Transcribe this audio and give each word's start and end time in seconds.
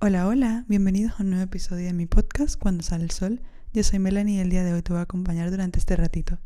Hola, 0.00 0.28
hola, 0.28 0.64
bienvenidos 0.68 1.14
a 1.18 1.24
un 1.24 1.30
nuevo 1.30 1.44
episodio 1.44 1.86
de 1.86 1.92
mi 1.92 2.06
podcast 2.06 2.56
Cuando 2.56 2.84
sale 2.84 3.02
el 3.02 3.10
sol. 3.10 3.40
Yo 3.74 3.82
soy 3.82 3.98
Melanie 3.98 4.36
y 4.36 4.38
el 4.38 4.48
día 4.48 4.62
de 4.62 4.72
hoy 4.72 4.80
te 4.80 4.92
voy 4.92 5.00
a 5.00 5.02
acompañar 5.02 5.50
durante 5.50 5.80
este 5.80 5.96
ratito. 5.96 6.38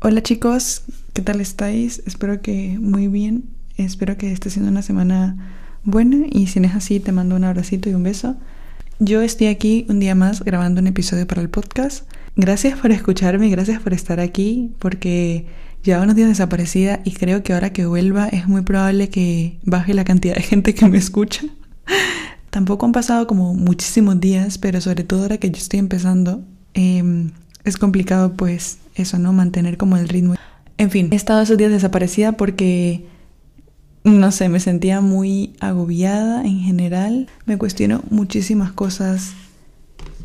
Hola 0.00 0.22
chicos, 0.22 0.84
¿qué 1.12 1.20
tal 1.20 1.42
estáis? 1.42 2.02
Espero 2.06 2.40
que 2.40 2.78
muy 2.80 3.08
bien. 3.08 3.50
Espero 3.76 4.16
que 4.16 4.32
esté 4.32 4.48
siendo 4.48 4.70
una 4.70 4.80
semana 4.80 5.36
buena 5.84 6.26
y 6.30 6.46
si 6.46 6.58
no 6.58 6.66
es 6.66 6.74
así 6.74 6.98
te 6.98 7.12
mando 7.12 7.36
un 7.36 7.44
abracito 7.44 7.90
y 7.90 7.94
un 7.94 8.02
beso. 8.02 8.36
Yo 8.98 9.20
estoy 9.20 9.48
aquí 9.48 9.84
un 9.90 10.00
día 10.00 10.14
más 10.14 10.42
grabando 10.42 10.80
un 10.80 10.86
episodio 10.86 11.26
para 11.26 11.42
el 11.42 11.50
podcast. 11.50 12.10
Gracias 12.34 12.78
por 12.78 12.92
escucharme, 12.92 13.50
gracias 13.50 13.82
por 13.82 13.92
estar 13.92 14.20
aquí 14.20 14.74
porque 14.78 15.44
Lleva 15.82 16.02
unos 16.02 16.14
días 16.14 16.28
desaparecida 16.28 17.00
y 17.04 17.12
creo 17.12 17.42
que 17.42 17.54
ahora 17.54 17.72
que 17.72 17.86
vuelva 17.86 18.28
es 18.28 18.46
muy 18.46 18.62
probable 18.62 19.08
que 19.08 19.58
baje 19.64 19.94
la 19.94 20.04
cantidad 20.04 20.34
de 20.34 20.42
gente 20.42 20.74
que 20.74 20.86
me 20.88 20.98
escucha. 20.98 21.42
Tampoco 22.50 22.84
han 22.84 22.92
pasado 22.92 23.26
como 23.26 23.54
muchísimos 23.54 24.20
días, 24.20 24.58
pero 24.58 24.80
sobre 24.80 25.04
todo 25.04 25.22
ahora 25.22 25.38
que 25.38 25.50
yo 25.50 25.56
estoy 25.56 25.78
empezando, 25.78 26.44
em, 26.74 27.30
es 27.64 27.78
complicado 27.78 28.34
pues 28.34 28.78
eso, 28.94 29.18
¿no? 29.18 29.32
Mantener 29.32 29.78
como 29.78 29.96
el 29.96 30.08
ritmo. 30.08 30.34
En 30.76 30.90
fin, 30.90 31.08
he 31.12 31.16
estado 31.16 31.42
esos 31.42 31.56
días 31.56 31.70
desaparecida 31.70 32.32
porque, 32.32 33.06
no 34.04 34.32
sé, 34.32 34.48
me 34.48 34.60
sentía 34.60 35.00
muy 35.00 35.54
agobiada 35.60 36.42
en 36.42 36.60
general. 36.60 37.28
Me 37.46 37.56
cuestiono 37.56 38.02
muchísimas 38.10 38.72
cosas 38.72 39.32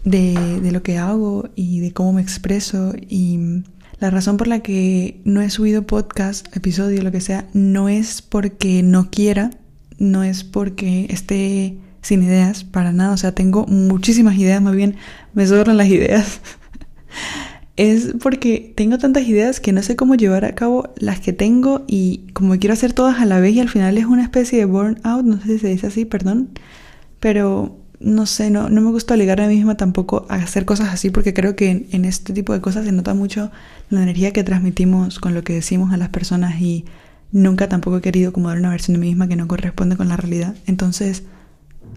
de, 0.04 0.60
de 0.62 0.72
lo 0.72 0.82
que 0.82 0.98
hago 0.98 1.50
y 1.56 1.80
de 1.80 1.94
cómo 1.94 2.14
me 2.14 2.22
expreso 2.22 2.94
y 3.08 3.64
la 4.00 4.10
razón 4.10 4.38
por 4.38 4.48
la 4.48 4.60
que 4.60 5.22
no 5.24 5.42
he 5.42 5.50
subido 5.50 5.88
podcast, 5.88 6.56
episodio, 6.56 7.02
lo 7.02 7.12
que 7.12 7.22
sea, 7.22 7.48
no 7.54 7.90
es 7.90 8.22
porque 8.22 8.84
no 8.84 9.10
quiera, 9.10 9.52
no 9.98 10.24
es 10.24 10.44
porque 10.44 11.08
esté 11.10 11.78
sin 12.02 12.24
ideas, 12.24 12.64
para 12.64 12.92
nada. 12.92 13.14
O 13.14 13.18
sea, 13.18 13.34
tengo 13.34 13.66
muchísimas 13.66 14.38
ideas, 14.38 14.62
más 14.62 14.76
bien 14.76 14.96
me 15.34 15.48
sobran 15.48 15.78
las 15.78 15.88
ideas. 15.88 16.42
es 17.78 18.14
porque 18.22 18.74
tengo 18.76 18.98
tantas 18.98 19.28
ideas 19.28 19.60
que 19.60 19.72
no 19.72 19.82
sé 19.84 19.96
cómo 19.96 20.16
llevar 20.16 20.46
a 20.46 20.56
cabo 20.56 20.94
las 20.98 21.20
que 21.20 21.34
tengo 21.34 21.84
y 21.88 22.28
como 22.34 22.58
quiero 22.58 22.74
hacer 22.74 22.94
todas 22.94 23.20
a 23.20 23.26
la 23.26 23.40
vez 23.40 23.56
y 23.56 23.60
al 23.60 23.70
final 23.70 23.98
es 23.98 24.06
una 24.06 24.24
especie 24.24 24.60
de 24.60 24.66
burnout, 24.66 25.26
no 25.26 25.40
sé 25.42 25.54
si 25.54 25.60
se 25.60 25.68
dice 25.70 25.88
así, 25.88 26.06
perdón, 26.06 26.50
pero 27.20 27.85
no 28.06 28.28
sé, 28.28 28.52
no, 28.52 28.70
no 28.70 28.82
me 28.82 28.92
gusta 28.92 29.16
obligar 29.16 29.42
a 29.42 29.48
mí 29.48 29.56
misma 29.56 29.78
tampoco 29.78 30.28
a 30.30 30.36
hacer 30.36 30.64
cosas 30.64 30.90
así 30.90 31.10
porque 31.10 31.34
creo 31.34 31.56
que 31.56 31.88
en, 31.90 32.06
este 32.06 32.34
tipo 32.34 32.54
de 32.54 32.62
cosas 32.62 32.86
se 32.86 32.92
nota 32.92 33.16
mucho 33.16 33.52
la 33.90 34.04
energía 34.04 34.32
que 34.32 34.44
transmitimos 34.44 35.20
con 35.20 35.34
lo 35.34 35.44
que 35.44 35.54
decimos 35.54 35.92
a 35.92 35.98
las 35.98 36.10
personas 36.10 36.62
y 36.62 36.86
nunca 37.32 37.68
tampoco 37.68 37.98
he 37.98 38.02
querido 38.02 38.32
como 38.32 38.50
dar 38.50 38.60
una 38.60 38.70
versión 38.70 38.94
de 38.94 39.00
mí 39.00 39.08
misma 39.08 39.28
que 39.28 39.36
no 39.36 39.48
corresponde 39.48 39.98
con 39.98 40.08
la 40.08 40.18
realidad. 40.18 40.56
Entonces, 40.68 41.24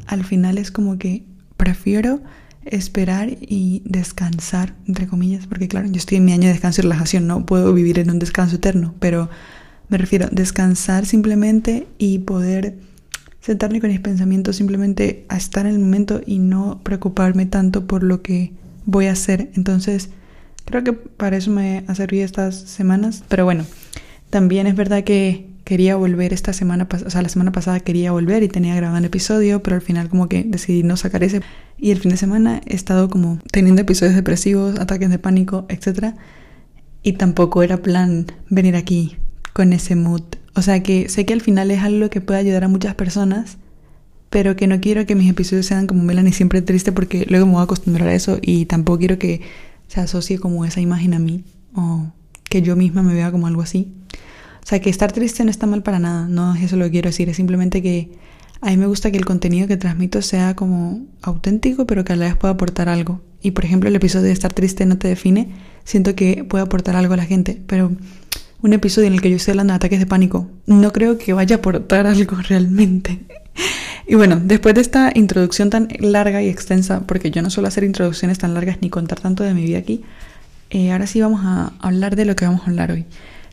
al 0.07 0.25
final 0.25 0.57
es 0.57 0.71
como 0.71 0.97
que 0.97 1.27
prefiero 1.59 2.23
esperar 2.65 3.29
y 3.43 3.83
descansar, 3.85 4.75
entre 4.87 5.09
comillas, 5.09 5.47
porque 5.47 5.69
claro, 5.69 5.89
yo 5.89 5.99
estoy 5.99 6.17
en 6.17 6.25
mi 6.25 6.33
año 6.33 6.47
de 6.47 6.55
descanso 6.55 6.81
y 6.81 6.85
relajación, 6.85 7.27
no 7.27 7.45
puedo 7.45 7.75
vivir 7.75 7.99
en 7.99 8.11
un 8.11 8.19
descanso 8.19 8.57
eterno, 8.57 8.95
pero 8.99 9.29
me 9.91 9.99
refiero 9.99 10.29
descansar 10.33 11.05
simplemente 11.05 11.87
y 11.99 12.21
poder 12.21 12.79
sentarme 13.49 13.81
con 13.81 13.89
mis 13.89 14.01
pensamientos 14.01 14.57
simplemente 14.57 15.25
a 15.31 15.39
estar 15.39 15.65
en 15.65 15.73
el 15.73 15.79
momento 15.79 16.21
y 16.27 16.39
no 16.39 16.81
preocuparme 16.83 17.47
tanto 17.47 17.87
por 17.87 18.03
lo 18.03 18.21
que 18.21 18.53
voy 18.85 19.07
a 19.07 19.13
hacer. 19.13 19.49
Entonces, 19.55 20.11
creo 20.67 20.85
que 20.85 20.93
para 20.93 21.39
eso 21.39 21.51
me 21.51 21.83
ha 21.87 21.95
servido 21.95 22.27
estas 22.27 22.57
semanas. 22.57 23.25
Pero 23.27 23.47
bueno, 23.47 23.65
también 24.29 24.67
es 24.67 24.77
verdad 24.77 25.03
que 25.03 25.49
quería 25.65 25.97
volver 25.97 26.35
esta 26.35 26.53
semana, 26.53 26.87
o 27.07 27.09
sea, 27.09 27.23
la 27.23 27.31
semana 27.31 27.51
pasada 27.51 27.81
quería 27.81 28.13
volver 28.13 28.43
y 28.43 28.49
tenía 28.49 28.77
grabado 28.77 28.99
un 28.99 29.07
episodio, 29.07 29.63
pero 29.63 29.77
al 29.77 29.83
final 29.83 30.11
como 30.11 30.29
que 30.29 30.45
decidí 30.45 30.83
no 30.83 30.99
sacar 30.99 31.25
ese. 31.25 31.41
Y 31.79 31.91
el 31.91 32.01
fin 32.01 32.11
de 32.11 32.19
semana 32.19 32.61
he 32.67 32.77
estado 32.77 33.09
como 33.09 33.39
teniendo 33.51 33.81
episodios 33.81 34.15
depresivos, 34.15 34.79
ataques 34.79 35.09
de 35.09 35.19
pánico, 35.19 35.65
etc. 35.71 36.17
Y 37.03 37.15
tampoco 37.15 37.63
era 37.63 37.79
plan 37.79 38.27
venir 38.51 38.77
aquí 38.77 39.17
con 39.55 39.73
ese 39.73 39.97
mood 39.97 40.38
o 40.59 40.63
sea 40.63 40.83
que 40.83 41.09
sé 41.09 41.25
que 41.25 41.33
al 41.33 41.41
final 41.41 41.71
es 41.71 41.85
algo 41.85 42.11
que 42.11 42.21
puede 42.21 42.41
ayudar 42.41 42.65
a 42.65 42.69
muchas 42.69 42.97
personas, 42.97 43.59
pero 44.29 44.57
que 44.57 44.67
no 44.67 44.81
quiero 44.81 45.07
que 45.07 45.15
mis 45.15 45.31
episodios 45.31 45.67
sean 45.67 45.87
como 45.87 46.03
Melanie 46.03 46.33
siempre 46.33 46.63
triste 46.63 46.91
porque 46.91 47.27
luego 47.29 47.47
me 47.47 47.53
voy 47.53 47.61
a 47.61 47.65
acostumbrar 47.65 48.09
a 48.09 48.15
eso 48.15 48.41
y 48.43 48.67
tampoco 48.67 48.99
quiero 48.99 49.21
que 49.21 49.41
se 49.87 50.01
asocie 50.01 50.41
como 50.41 50.65
esa 50.65 50.81
imagen 50.81 51.15
a 51.15 51.21
mí 51.21 51.45
o 51.75 52.13
que 52.51 52.61
yo 52.61 52.75
misma 52.75 53.05
me 53.05 53.15
vea 53.15 53.31
como 53.31 53.47
algo 53.47 53.63
así. 53.63 53.95
O 54.61 54.67
sea 54.67 54.81
que 54.81 54.91
estar 54.91 55.13
triste 55.13 55.45
no 55.45 55.51
está 55.53 55.69
mal 55.69 55.85
para 55.85 56.01
nada, 56.01 56.27
no 56.27 56.57
es 56.57 56.65
eso 56.65 56.77
lo 56.77 56.87
que 56.87 56.91
quiero 56.91 57.11
decir, 57.11 57.29
es 57.29 57.37
simplemente 57.37 57.81
que 57.81 58.19
a 58.61 58.71
mí 58.71 58.77
me 58.79 58.87
gusta 58.87 59.13
que 59.13 59.17
el 59.17 59.25
contenido 59.25 59.69
que 59.69 59.77
transmito 59.77 60.23
sea 60.23 60.57
como 60.57 61.07
auténtico, 61.23 61.87
pero 61.87 62.03
que 62.03 62.15
a 62.15 62.17
la 62.17 62.25
vez 62.25 62.35
pueda 62.35 62.55
aportar 62.55 62.89
algo. 62.89 63.21
Y 63.41 63.53
por 63.53 63.65
ejemplo, 63.65 63.89
el 63.89 63.95
episodio 63.95 64.27
de 64.27 64.33
estar 64.33 64.53
triste 64.53 64.87
no 64.87 64.99
te 64.99 65.07
define, 65.07 65.55
siento 65.85 66.17
que 66.17 66.43
puede 66.43 66.65
aportar 66.65 66.97
algo 66.97 67.15
a 67.15 67.17
la 67.17 67.27
gente, 67.27 67.63
pero 67.69 67.93
un 68.61 68.73
episodio 68.73 69.09
en 69.09 69.15
el 69.15 69.21
que 69.21 69.31
yo 69.31 69.39
hablando 69.51 69.73
de 69.73 69.77
ataques 69.77 69.99
de 70.01 70.07
pánico. 70.07 70.51
No 70.67 70.93
creo 70.93 71.19
que 71.19 71.33
vaya 71.33 71.57
a 71.57 71.59
aportar 71.59 72.07
algo 72.07 72.37
realmente. 72.49 73.21
Y 74.07 74.15
bueno, 74.15 74.41
después 74.43 74.75
de 74.75 74.81
esta 74.81 75.13
introducción 75.15 75.71
tan 75.71 75.89
larga 76.01 76.43
y 76.43 76.49
extensa, 76.49 77.01
porque 77.07 77.31
yo 77.31 77.43
no 77.43 77.51
suelo 77.51 77.69
hacer 77.69 77.85
introducciones 77.85 78.39
tan 78.39 78.55
largas 78.55 78.79
ni 78.81 78.91
contar 78.91 79.21
tanto 79.21 79.45
de 79.45 79.55
mi 79.55 79.65
vida 79.65 79.79
aquí, 79.79 80.03
eh, 80.71 80.93
ahora 80.93 81.07
sí 81.07 81.21
vamos 81.21 81.41
a 81.45 81.73
hablar 81.81 82.17
de 82.17 82.25
lo 82.25 82.35
que 82.37 82.47
vamos 82.47 82.63
a 82.63 82.71
hablar 82.71 82.91
hoy. 82.91 83.05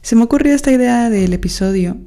Se 0.01 0.15
me 0.15 0.23
ocurrió 0.23 0.53
esta 0.53 0.71
idea 0.71 1.09
del 1.09 1.33
episodio 1.33 1.97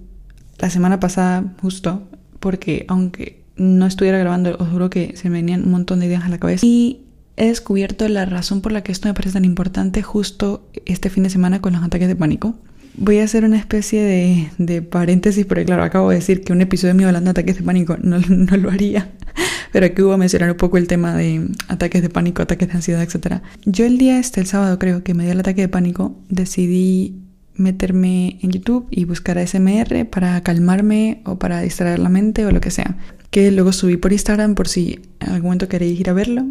la 0.58 0.70
semana 0.70 1.00
pasada, 1.00 1.54
justo, 1.60 2.08
porque 2.40 2.84
aunque 2.88 3.42
no 3.56 3.86
estuviera 3.86 4.18
grabando, 4.18 4.56
os 4.58 4.68
juro 4.68 4.88
que 4.90 5.16
se 5.16 5.28
me 5.28 5.38
venían 5.38 5.64
un 5.64 5.72
montón 5.72 6.00
de 6.00 6.06
ideas 6.06 6.24
a 6.24 6.28
la 6.28 6.38
cabeza. 6.38 6.64
Y 6.64 7.02
he 7.36 7.46
descubierto 7.46 8.08
la 8.08 8.24
razón 8.24 8.60
por 8.60 8.72
la 8.72 8.82
que 8.82 8.92
esto 8.92 9.08
me 9.08 9.14
parece 9.14 9.34
tan 9.34 9.44
importante 9.44 10.02
justo 10.02 10.68
este 10.86 11.10
fin 11.10 11.24
de 11.24 11.30
semana 11.30 11.60
con 11.60 11.72
los 11.72 11.82
ataques 11.82 12.08
de 12.08 12.16
pánico. 12.16 12.54
Voy 13.00 13.18
a 13.18 13.24
hacer 13.24 13.44
una 13.44 13.56
especie 13.56 14.02
de, 14.02 14.50
de, 14.58 14.82
paréntesis, 14.82 15.46
porque 15.46 15.64
claro, 15.64 15.84
acabo 15.84 16.10
de 16.10 16.16
decir 16.16 16.42
que 16.42 16.52
un 16.52 16.60
episodio 16.60 16.94
mío 16.94 17.06
hablando 17.06 17.28
de 17.28 17.30
ataques 17.30 17.58
de 17.58 17.62
pánico 17.62 17.96
no, 18.02 18.18
no 18.18 18.56
lo 18.56 18.70
haría, 18.70 19.12
pero 19.72 19.86
aquí 19.86 20.02
voy 20.02 20.14
a 20.14 20.16
mencionar 20.16 20.50
un 20.50 20.56
poco 20.56 20.78
el 20.78 20.88
tema 20.88 21.14
de 21.14 21.46
ataques 21.68 22.02
de 22.02 22.10
pánico, 22.10 22.42
ataques 22.42 22.68
de 22.68 22.74
ansiedad, 22.74 23.02
etc. 23.02 23.40
Yo 23.64 23.86
el 23.86 23.98
día 23.98 24.18
este, 24.18 24.40
el 24.40 24.46
sábado 24.46 24.78
creo 24.78 25.04
que 25.04 25.14
me 25.14 25.22
dio 25.22 25.32
el 25.32 25.40
ataque 25.40 25.60
de 25.60 25.68
pánico, 25.68 26.16
decidí 26.28 27.22
meterme 27.58 28.38
en 28.40 28.50
YouTube 28.50 28.86
y 28.90 29.04
buscar 29.04 29.36
ASMR 29.38 30.06
para 30.10 30.40
calmarme 30.42 31.22
o 31.24 31.38
para 31.38 31.60
distraer 31.60 31.98
la 31.98 32.08
mente 32.08 32.46
o 32.46 32.52
lo 32.52 32.60
que 32.60 32.70
sea. 32.70 32.96
Que 33.30 33.50
luego 33.50 33.72
subí 33.72 33.96
por 33.96 34.12
Instagram 34.12 34.54
por 34.54 34.68
si 34.68 35.00
en 35.20 35.28
algún 35.28 35.48
momento 35.48 35.68
queréis 35.68 36.00
ir 36.00 36.08
a 36.08 36.14
verlo. 36.14 36.46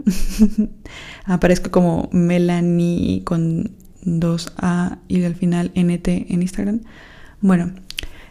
Aparezco 1.25 1.71
como 1.71 2.09
Melanie 2.11 3.23
con 3.23 3.71
2A 4.07 4.97
y 5.07 5.23
al 5.23 5.35
final 5.35 5.71
NT 5.75 6.07
en 6.07 6.41
Instagram. 6.41 6.81
Bueno, 7.41 7.71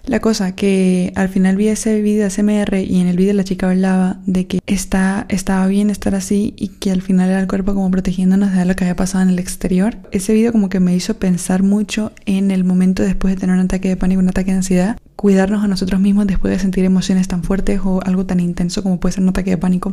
la 0.06 0.20
cosa 0.20 0.54
que 0.54 1.12
al 1.16 1.28
final 1.28 1.56
vi 1.56 1.66
ese 1.66 2.00
video 2.00 2.22
de 2.24 2.30
SMR 2.30 2.78
y 2.78 3.00
en 3.00 3.08
el 3.08 3.16
video 3.16 3.34
la 3.34 3.42
chica 3.42 3.68
hablaba 3.68 4.20
de 4.24 4.46
que 4.46 4.60
está, 4.66 5.26
estaba 5.28 5.66
bien 5.66 5.90
estar 5.90 6.14
así 6.14 6.54
y 6.56 6.68
que 6.68 6.92
al 6.92 7.02
final 7.02 7.28
era 7.28 7.40
el 7.40 7.48
cuerpo 7.48 7.74
como 7.74 7.90
protegiéndonos 7.90 8.52
de 8.52 8.64
lo 8.64 8.76
que 8.76 8.84
había 8.84 8.94
pasado 8.94 9.24
en 9.24 9.30
el 9.30 9.40
exterior. 9.40 9.96
Ese 10.12 10.32
video 10.32 10.52
como 10.52 10.68
que 10.68 10.78
me 10.78 10.94
hizo 10.94 11.18
pensar 11.18 11.64
mucho 11.64 12.12
en 12.24 12.52
el 12.52 12.62
momento 12.62 13.02
después 13.02 13.34
de 13.34 13.40
tener 13.40 13.56
un 13.56 13.62
ataque 13.62 13.88
de 13.88 13.96
pánico, 13.96 14.20
un 14.20 14.28
ataque 14.28 14.52
de 14.52 14.58
ansiedad, 14.58 14.96
cuidarnos 15.16 15.64
a 15.64 15.68
nosotros 15.68 16.00
mismos 16.00 16.28
después 16.28 16.52
de 16.52 16.60
sentir 16.60 16.84
emociones 16.84 17.26
tan 17.26 17.42
fuertes 17.42 17.80
o 17.84 18.00
algo 18.04 18.26
tan 18.26 18.38
intenso 18.38 18.84
como 18.84 19.00
puede 19.00 19.14
ser 19.14 19.24
un 19.24 19.30
ataque 19.30 19.50
de 19.50 19.58
pánico. 19.58 19.92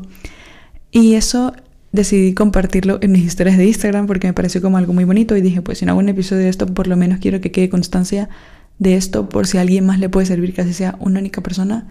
Y 0.92 1.16
eso 1.16 1.54
decidí 1.94 2.34
compartirlo 2.34 2.98
en 3.02 3.14
mis 3.14 3.24
historias 3.24 3.56
de 3.58 3.66
Instagram 3.66 4.08
porque 4.08 4.28
me 4.28 4.34
pareció 4.34 4.62
como 4.62 4.78
algo 4.78 4.92
muy 4.94 5.06
bonito 5.06 5.38
y 5.38 5.42
dije, 5.42 5.62
pues 5.62 5.78
si 5.78 5.86
no 5.86 5.92
hago 5.92 6.00
un 6.00 6.10
episodio 6.10 6.42
de 6.42 6.50
esto, 6.50 6.66
por 6.66 6.88
lo 6.88 6.98
menos 6.98 7.20
quiero 7.20 7.40
que 7.40 7.52
quede 7.52 7.70
constancia 7.70 8.28
de 8.80 8.96
esto 8.96 9.30
por 9.30 9.48
si 9.48 9.60
a 9.60 9.62
alguien 9.62 9.86
más 9.86 10.00
le 10.00 10.10
puede 10.10 10.26
servir, 10.26 10.54
que 10.54 10.62
así 10.62 10.74
sea 10.74 10.98
una 11.00 11.20
única 11.20 11.42
persona, 11.42 11.88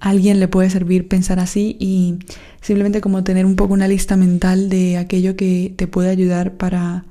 alguien 0.00 0.40
le 0.40 0.48
puede 0.48 0.70
servir 0.70 1.06
pensar 1.06 1.38
así 1.38 1.76
y 1.78 2.18
simplemente 2.62 3.02
como 3.02 3.24
tener 3.24 3.44
un 3.44 3.56
poco 3.56 3.74
una 3.74 3.88
lista 3.88 4.16
mental 4.16 4.70
de 4.70 4.96
aquello 4.96 5.36
que 5.36 5.72
te 5.76 5.86
puede 5.86 6.08
ayudar 6.08 6.54
para 6.54 7.04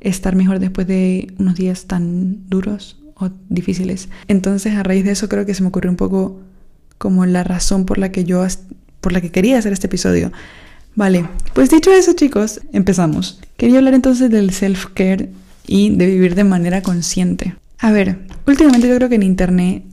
estar 0.00 0.34
mejor 0.34 0.58
después 0.58 0.88
de 0.88 1.32
unos 1.38 1.54
días 1.54 1.86
tan 1.86 2.48
duros 2.48 3.00
o 3.14 3.30
difíciles. 3.48 4.08
Entonces 4.26 4.74
a 4.74 4.82
raíz 4.82 5.04
de 5.04 5.12
eso 5.12 5.28
creo 5.28 5.46
que 5.46 5.54
se 5.54 5.62
me 5.62 5.68
ocurrió 5.68 5.92
un 5.92 5.96
poco 5.96 6.40
como 6.98 7.24
la 7.24 7.44
razón 7.44 7.84
por 7.84 7.98
la 7.98 8.10
que 8.10 8.24
yo 8.24 8.44
por 9.00 9.12
la 9.12 9.20
que 9.20 9.30
quería 9.30 9.58
hacer 9.58 9.72
este 9.72 9.86
episodio. 9.86 10.32
Vale, 10.94 11.26
pues 11.54 11.70
dicho 11.70 11.90
eso 11.90 12.12
chicos, 12.12 12.60
empezamos. 12.72 13.40
Quería 13.56 13.78
hablar 13.78 13.94
entonces 13.94 14.30
del 14.30 14.50
self-care 14.50 15.30
y 15.66 15.96
de 15.96 16.06
vivir 16.06 16.34
de 16.34 16.44
manera 16.44 16.82
consciente. 16.82 17.54
A 17.78 17.90
ver, 17.92 18.26
últimamente 18.46 18.88
yo 18.88 18.96
creo 18.96 19.08
que 19.08 19.14
en 19.14 19.22
internet 19.22 19.84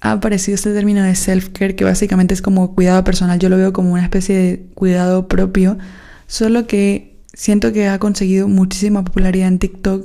ha 0.00 0.12
aparecido 0.12 0.56
este 0.56 0.74
término 0.74 1.02
de 1.02 1.14
self-care 1.14 1.76
que 1.76 1.84
básicamente 1.84 2.34
es 2.34 2.42
como 2.42 2.74
cuidado 2.74 3.02
personal. 3.04 3.38
Yo 3.38 3.48
lo 3.48 3.56
veo 3.56 3.72
como 3.72 3.92
una 3.92 4.02
especie 4.02 4.36
de 4.36 4.66
cuidado 4.74 5.28
propio, 5.28 5.78
solo 6.26 6.66
que 6.66 7.16
siento 7.32 7.72
que 7.72 7.88
ha 7.88 7.98
conseguido 7.98 8.48
muchísima 8.48 9.04
popularidad 9.04 9.48
en 9.48 9.58
TikTok 9.58 10.04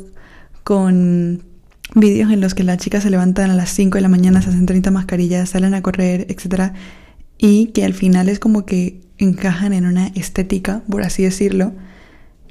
con 0.63 1.43
vídeos 1.95 2.31
en 2.31 2.39
los 2.39 2.53
que 2.53 2.63
las 2.63 2.77
chicas 2.77 3.03
se 3.03 3.09
levantan 3.09 3.49
a 3.49 3.55
las 3.55 3.71
5 3.71 3.97
de 3.97 4.01
la 4.01 4.09
mañana, 4.09 4.41
se 4.41 4.49
hacen 4.49 4.65
30 4.65 4.91
mascarillas, 4.91 5.49
salen 5.49 5.73
a 5.73 5.81
correr, 5.81 6.27
etc. 6.29 6.73
Y 7.37 7.67
que 7.67 7.83
al 7.83 7.93
final 7.93 8.29
es 8.29 8.39
como 8.39 8.65
que 8.65 9.01
encajan 9.19 9.73
en 9.73 9.85
una 9.85 10.07
estética, 10.07 10.81
por 10.89 11.03
así 11.03 11.23
decirlo, 11.23 11.73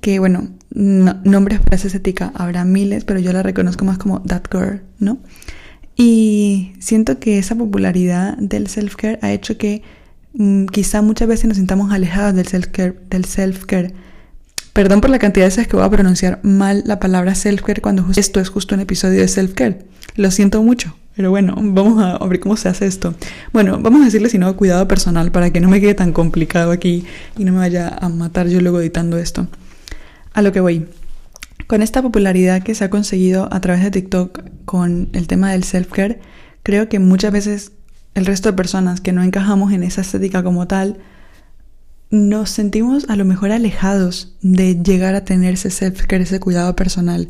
que 0.00 0.18
bueno, 0.18 0.50
nombres 0.70 1.60
para 1.60 1.76
esa 1.76 1.88
estética 1.88 2.30
habrá 2.34 2.64
miles, 2.64 3.04
pero 3.04 3.18
yo 3.18 3.32
la 3.32 3.42
reconozco 3.42 3.84
más 3.84 3.98
como 3.98 4.22
That 4.22 4.44
Girl, 4.52 4.82
¿no? 5.00 5.18
Y 5.96 6.74
siento 6.78 7.18
que 7.18 7.38
esa 7.38 7.56
popularidad 7.56 8.36
del 8.38 8.68
self-care 8.68 9.18
ha 9.20 9.32
hecho 9.32 9.58
que 9.58 9.82
mm, 10.34 10.66
quizá 10.66 11.02
muchas 11.02 11.26
veces 11.26 11.46
nos 11.46 11.56
sintamos 11.56 11.90
alejados 11.90 12.34
del 12.34 12.46
self-care, 12.46 13.00
del 13.10 13.24
self-care. 13.24 13.94
Perdón 14.72 15.00
por 15.00 15.10
la 15.10 15.18
cantidad 15.18 15.46
de 15.46 15.48
veces 15.48 15.66
que 15.66 15.74
voy 15.74 15.84
a 15.84 15.90
pronunciar 15.90 16.38
mal 16.44 16.84
la 16.86 17.00
palabra 17.00 17.34
self-care 17.34 17.80
cuando 17.80 18.06
esto 18.14 18.38
es 18.38 18.48
justo 18.48 18.76
un 18.76 18.80
episodio 18.80 19.20
de 19.20 19.26
self-care. 19.26 19.86
Lo 20.14 20.30
siento 20.30 20.62
mucho, 20.62 20.94
pero 21.18 21.30
bueno, 21.30 21.56
vamos 21.58 22.00
a 22.00 22.24
ver 22.28 22.38
cómo 22.38 22.56
se 22.56 22.68
hace 22.68 22.86
esto. 22.86 23.12
Bueno, 23.52 23.80
vamos 23.80 24.02
a 24.02 24.04
decirle 24.04 24.30
si 24.30 24.38
no 24.38 24.56
cuidado 24.56 24.86
personal 24.86 25.32
para 25.32 25.50
que 25.50 25.58
no 25.58 25.68
me 25.68 25.80
quede 25.80 25.94
tan 25.94 26.12
complicado 26.12 26.70
aquí 26.70 27.06
y 27.36 27.42
no 27.42 27.50
me 27.50 27.58
vaya 27.58 27.88
a 27.88 28.08
matar 28.08 28.46
yo 28.46 28.60
luego 28.60 28.78
editando 28.78 29.18
esto. 29.18 29.48
A 30.32 30.42
lo 30.42 30.52
que 30.52 30.60
voy. 30.60 30.86
Con 31.66 31.82
esta 31.82 32.02
popularidad 32.02 32.62
que 32.62 32.76
se 32.76 32.84
ha 32.84 32.90
conseguido 32.90 33.52
a 33.52 33.60
través 33.60 33.82
de 33.82 33.90
TikTok 33.90 34.42
con 34.64 35.08
el 35.12 35.26
tema 35.26 35.50
del 35.50 35.64
self-care, 35.64 36.20
creo 36.62 36.88
que 36.88 37.00
muchas 37.00 37.32
veces 37.32 37.72
el 38.14 38.24
resto 38.24 38.50
de 38.50 38.56
personas 38.56 39.00
que 39.00 39.10
no 39.10 39.24
encajamos 39.24 39.72
en 39.72 39.82
esa 39.82 40.02
estética 40.02 40.44
como 40.44 40.68
tal, 40.68 40.98
nos 42.10 42.50
sentimos 42.50 43.06
a 43.08 43.16
lo 43.16 43.24
mejor 43.24 43.50
alejados 43.50 44.36
de 44.40 44.80
llegar 44.80 45.16
a 45.16 45.24
tener 45.24 45.54
ese 45.54 45.70
self-care, 45.70 46.22
ese 46.22 46.38
cuidado 46.38 46.76
personal. 46.76 47.28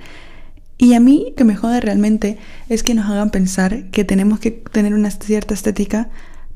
Y 0.78 0.94
a 0.94 1.00
mí 1.00 1.34
que 1.36 1.44
me 1.44 1.56
jode 1.56 1.80
realmente 1.80 2.38
es 2.69 2.84
que 2.84 2.94
nos 2.94 3.06
hagan 3.10 3.30
pensar 3.30 3.90
que 3.90 4.04
tenemos 4.04 4.38
que 4.38 4.52
tener 4.52 4.94
una 4.94 5.10
cierta 5.10 5.52
estética 5.52 6.08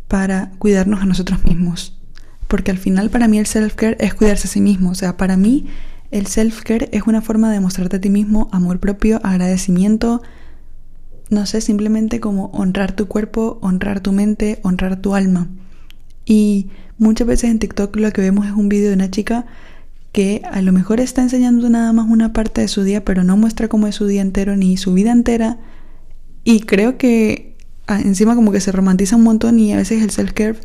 para 0.06 0.52
cuidarnos 0.58 1.02
a 1.02 1.06
nosotros 1.06 1.44
mismos. 1.44 1.98
Porque 2.46 2.70
al 2.70 2.78
final 2.78 3.10
para 3.10 3.26
mí 3.26 3.38
el 3.38 3.46
self-care 3.46 3.96
es 3.98 4.14
cuidarse 4.14 4.46
a 4.46 4.50
sí 4.50 4.60
mismo. 4.60 4.90
O 4.90 4.94
sea, 4.94 5.16
para 5.16 5.36
mí 5.36 5.66
el 6.12 6.26
self-care 6.26 6.88
es 6.92 7.02
una 7.06 7.20
forma 7.20 7.50
de 7.50 7.58
mostrarte 7.58 7.96
a 7.96 8.00
ti 8.00 8.10
mismo 8.10 8.48
amor 8.52 8.78
propio, 8.78 9.20
agradecimiento, 9.24 10.22
no 11.30 11.46
sé, 11.46 11.60
simplemente 11.60 12.20
como 12.20 12.46
honrar 12.52 12.92
tu 12.92 13.08
cuerpo, 13.08 13.58
honrar 13.62 14.00
tu 14.00 14.12
mente, 14.12 14.60
honrar 14.62 15.00
tu 15.00 15.14
alma. 15.14 15.48
Y 16.26 16.68
muchas 16.98 17.26
veces 17.26 17.50
en 17.50 17.58
TikTok 17.58 17.96
lo 17.96 18.12
que 18.12 18.20
vemos 18.20 18.46
es 18.46 18.52
un 18.52 18.68
vídeo 18.68 18.88
de 18.90 18.94
una 18.94 19.10
chica 19.10 19.46
que 20.12 20.42
a 20.50 20.60
lo 20.60 20.72
mejor 20.72 21.00
está 21.00 21.22
enseñando 21.22 21.68
nada 21.70 21.92
más 21.92 22.06
una 22.08 22.32
parte 22.32 22.60
de 22.60 22.68
su 22.68 22.84
día, 22.84 23.04
pero 23.04 23.24
no 23.24 23.36
muestra 23.36 23.68
cómo 23.68 23.86
es 23.86 23.94
su 23.96 24.06
día 24.06 24.22
entero 24.22 24.56
ni 24.56 24.76
su 24.76 24.92
vida 24.92 25.10
entera. 25.10 25.58
Y 26.44 26.60
creo 26.60 26.98
que 26.98 27.56
ah, 27.86 28.00
encima 28.00 28.34
como 28.34 28.52
que 28.52 28.60
se 28.60 28.72
romantiza 28.72 29.16
un 29.16 29.22
montón 29.22 29.58
y 29.58 29.72
a 29.72 29.76
veces 29.76 30.02
el 30.02 30.10
self-care 30.10 30.60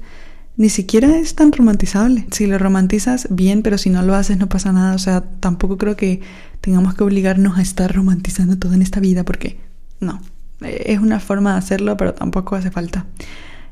ni 0.58 0.70
siquiera 0.70 1.18
es 1.18 1.36
tan 1.36 1.52
romantizable. 1.52 2.28
Si 2.32 2.48
lo 2.48 2.58
romantizas, 2.58 3.28
bien, 3.30 3.62
pero 3.62 3.78
si 3.78 3.90
no 3.92 4.02
lo 4.02 4.16
haces, 4.16 4.38
no 4.38 4.50
pasa 4.50 4.74
nada. 4.74 4.96
O 4.96 5.00
sea, 5.00 5.22
tampoco 5.22 5.78
creo 5.78 5.96
que 5.96 6.22
tengamos 6.62 6.96
que 6.96 7.04
obligarnos 7.04 7.58
a 7.58 7.62
estar 7.62 7.94
romantizando 7.94 8.58
todo 8.58 8.74
en 8.74 8.82
esta 8.82 9.00
vida, 9.00 9.24
porque 9.24 9.60
no. 10.00 10.20
Es 10.62 11.00
una 11.00 11.20
forma 11.20 11.54
de 11.54 11.60
hacerlo, 11.60 11.96
pero 11.96 12.16
tampoco 12.16 12.56
hace 12.56 12.72
falta. 12.72 13.06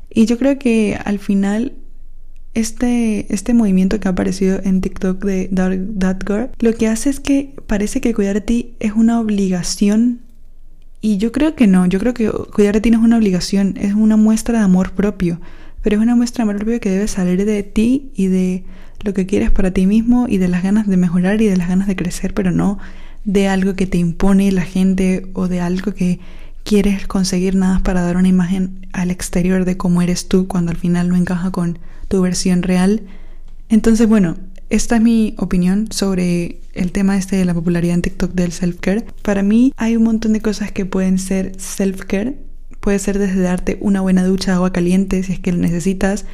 Y 0.08 0.26
yo 0.26 0.38
creo 0.38 0.58
que 0.60 0.96
al 1.04 1.18
final, 1.18 1.72
este, 2.58 3.32
este 3.32 3.54
movimiento 3.54 4.00
que 4.00 4.08
ha 4.08 4.12
aparecido 4.12 4.60
en 4.62 4.80
TikTok 4.80 5.24
de 5.24 5.48
That 5.98 6.18
Girl, 6.26 6.50
lo 6.58 6.72
que 6.72 6.88
hace 6.88 7.10
es 7.10 7.20
que 7.20 7.54
parece 7.66 8.00
que 8.00 8.14
cuidar 8.14 8.34
de 8.34 8.40
ti 8.40 8.74
es 8.80 8.92
una 8.92 9.20
obligación. 9.20 10.20
Y 11.00 11.18
yo 11.18 11.30
creo 11.30 11.54
que 11.54 11.66
no. 11.66 11.86
Yo 11.86 11.98
creo 11.98 12.14
que 12.14 12.30
cuidar 12.30 12.74
de 12.74 12.80
ti 12.80 12.90
no 12.90 12.98
es 12.98 13.04
una 13.04 13.18
obligación, 13.18 13.74
es 13.76 13.94
una 13.94 14.16
muestra 14.16 14.58
de 14.58 14.64
amor 14.64 14.92
propio 14.92 15.40
pero 15.86 15.98
es 15.98 16.02
una 16.02 16.16
muestra 16.16 16.44
de 16.44 16.50
amor 16.50 16.56
propio 16.56 16.80
que 16.80 16.90
debe 16.90 17.06
salir 17.06 17.44
de 17.44 17.62
ti 17.62 18.10
y 18.16 18.26
de 18.26 18.64
lo 19.04 19.14
que 19.14 19.24
quieres 19.24 19.52
para 19.52 19.70
ti 19.70 19.86
mismo 19.86 20.26
y 20.28 20.38
de 20.38 20.48
las 20.48 20.64
ganas 20.64 20.88
de 20.88 20.96
mejorar 20.96 21.40
y 21.40 21.46
de 21.46 21.56
las 21.56 21.68
ganas 21.68 21.86
de 21.86 21.94
crecer, 21.94 22.34
pero 22.34 22.50
no 22.50 22.80
de 23.24 23.46
algo 23.46 23.76
que 23.76 23.86
te 23.86 23.96
impone 23.96 24.50
la 24.50 24.62
gente 24.62 25.28
o 25.34 25.46
de 25.46 25.60
algo 25.60 25.94
que 25.94 26.18
quieres 26.64 27.06
conseguir 27.06 27.54
nada 27.54 27.84
para 27.84 28.02
dar 28.02 28.16
una 28.16 28.26
imagen 28.26 28.88
al 28.92 29.12
exterior 29.12 29.64
de 29.64 29.76
cómo 29.76 30.02
eres 30.02 30.26
tú 30.26 30.48
cuando 30.48 30.72
al 30.72 30.76
final 30.76 31.08
no 31.08 31.14
encaja 31.14 31.52
con 31.52 31.78
tu 32.08 32.22
versión 32.22 32.62
real. 32.62 33.02
Entonces, 33.68 34.08
bueno, 34.08 34.36
esta 34.70 34.96
es 34.96 35.02
mi 35.02 35.34
opinión 35.38 35.88
sobre 35.90 36.60
el 36.74 36.92
tema 36.92 37.16
este 37.16 37.36
de 37.36 37.44
la 37.44 37.54
popularidad 37.54 37.94
en 37.94 38.02
TikTok 38.02 38.32
del 38.32 38.52
self-care. 38.52 39.04
Para 39.22 39.42
mí 39.42 39.72
hay 39.76 39.96
un 39.96 40.04
montón 40.04 40.32
de 40.32 40.40
cosas 40.40 40.72
que 40.72 40.86
pueden 40.86 41.18
ser 41.18 41.52
self-care 41.56 42.46
Puede 42.86 43.00
ser 43.00 43.18
desde 43.18 43.40
darte 43.40 43.78
una 43.80 44.00
buena 44.00 44.24
ducha 44.24 44.52
de 44.52 44.54
agua 44.58 44.72
caliente 44.72 45.20
si 45.24 45.32
es 45.32 45.40
que 45.40 45.50
lo 45.50 45.58
necesitas, 45.58 46.24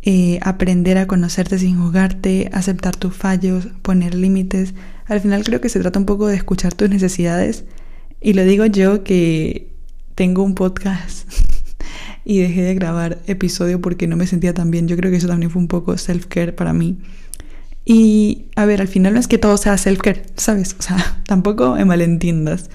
eh, 0.00 0.38
aprender 0.40 0.96
a 0.96 1.06
conocerte 1.06 1.58
sin 1.58 1.78
juzgarte, 1.78 2.48
aceptar 2.54 2.96
tus 2.96 3.14
fallos, 3.14 3.68
poner 3.82 4.14
límites. 4.14 4.72
Al 5.04 5.20
final 5.20 5.44
creo 5.44 5.60
que 5.60 5.68
se 5.68 5.80
trata 5.80 5.98
un 5.98 6.06
poco 6.06 6.26
de 6.26 6.36
escuchar 6.36 6.72
tus 6.72 6.88
necesidades. 6.88 7.64
Y 8.22 8.32
lo 8.32 8.44
digo 8.44 8.64
yo 8.64 9.04
que 9.04 9.74
tengo 10.14 10.42
un 10.42 10.54
podcast 10.54 11.30
y 12.24 12.38
dejé 12.38 12.62
de 12.62 12.74
grabar 12.74 13.18
episodio 13.26 13.80
porque 13.80 14.06
no 14.06 14.16
me 14.16 14.26
sentía 14.26 14.54
tan 14.54 14.70
bien. 14.70 14.88
Yo 14.88 14.96
creo 14.96 15.10
que 15.10 15.18
eso 15.18 15.28
también 15.28 15.50
fue 15.50 15.60
un 15.60 15.68
poco 15.68 15.96
self-care 15.96 16.52
para 16.52 16.72
mí. 16.72 16.98
Y 17.84 18.46
a 18.56 18.64
ver, 18.64 18.80
al 18.80 18.88
final 18.88 19.12
no 19.14 19.20
es 19.20 19.28
que 19.28 19.38
todo 19.38 19.56
sea 19.56 19.76
self-care, 19.76 20.22
¿sabes? 20.36 20.74
O 20.78 20.82
sea, 20.82 21.20
tampoco 21.26 21.74
me 21.74 21.84
malentiendas. 21.84 22.70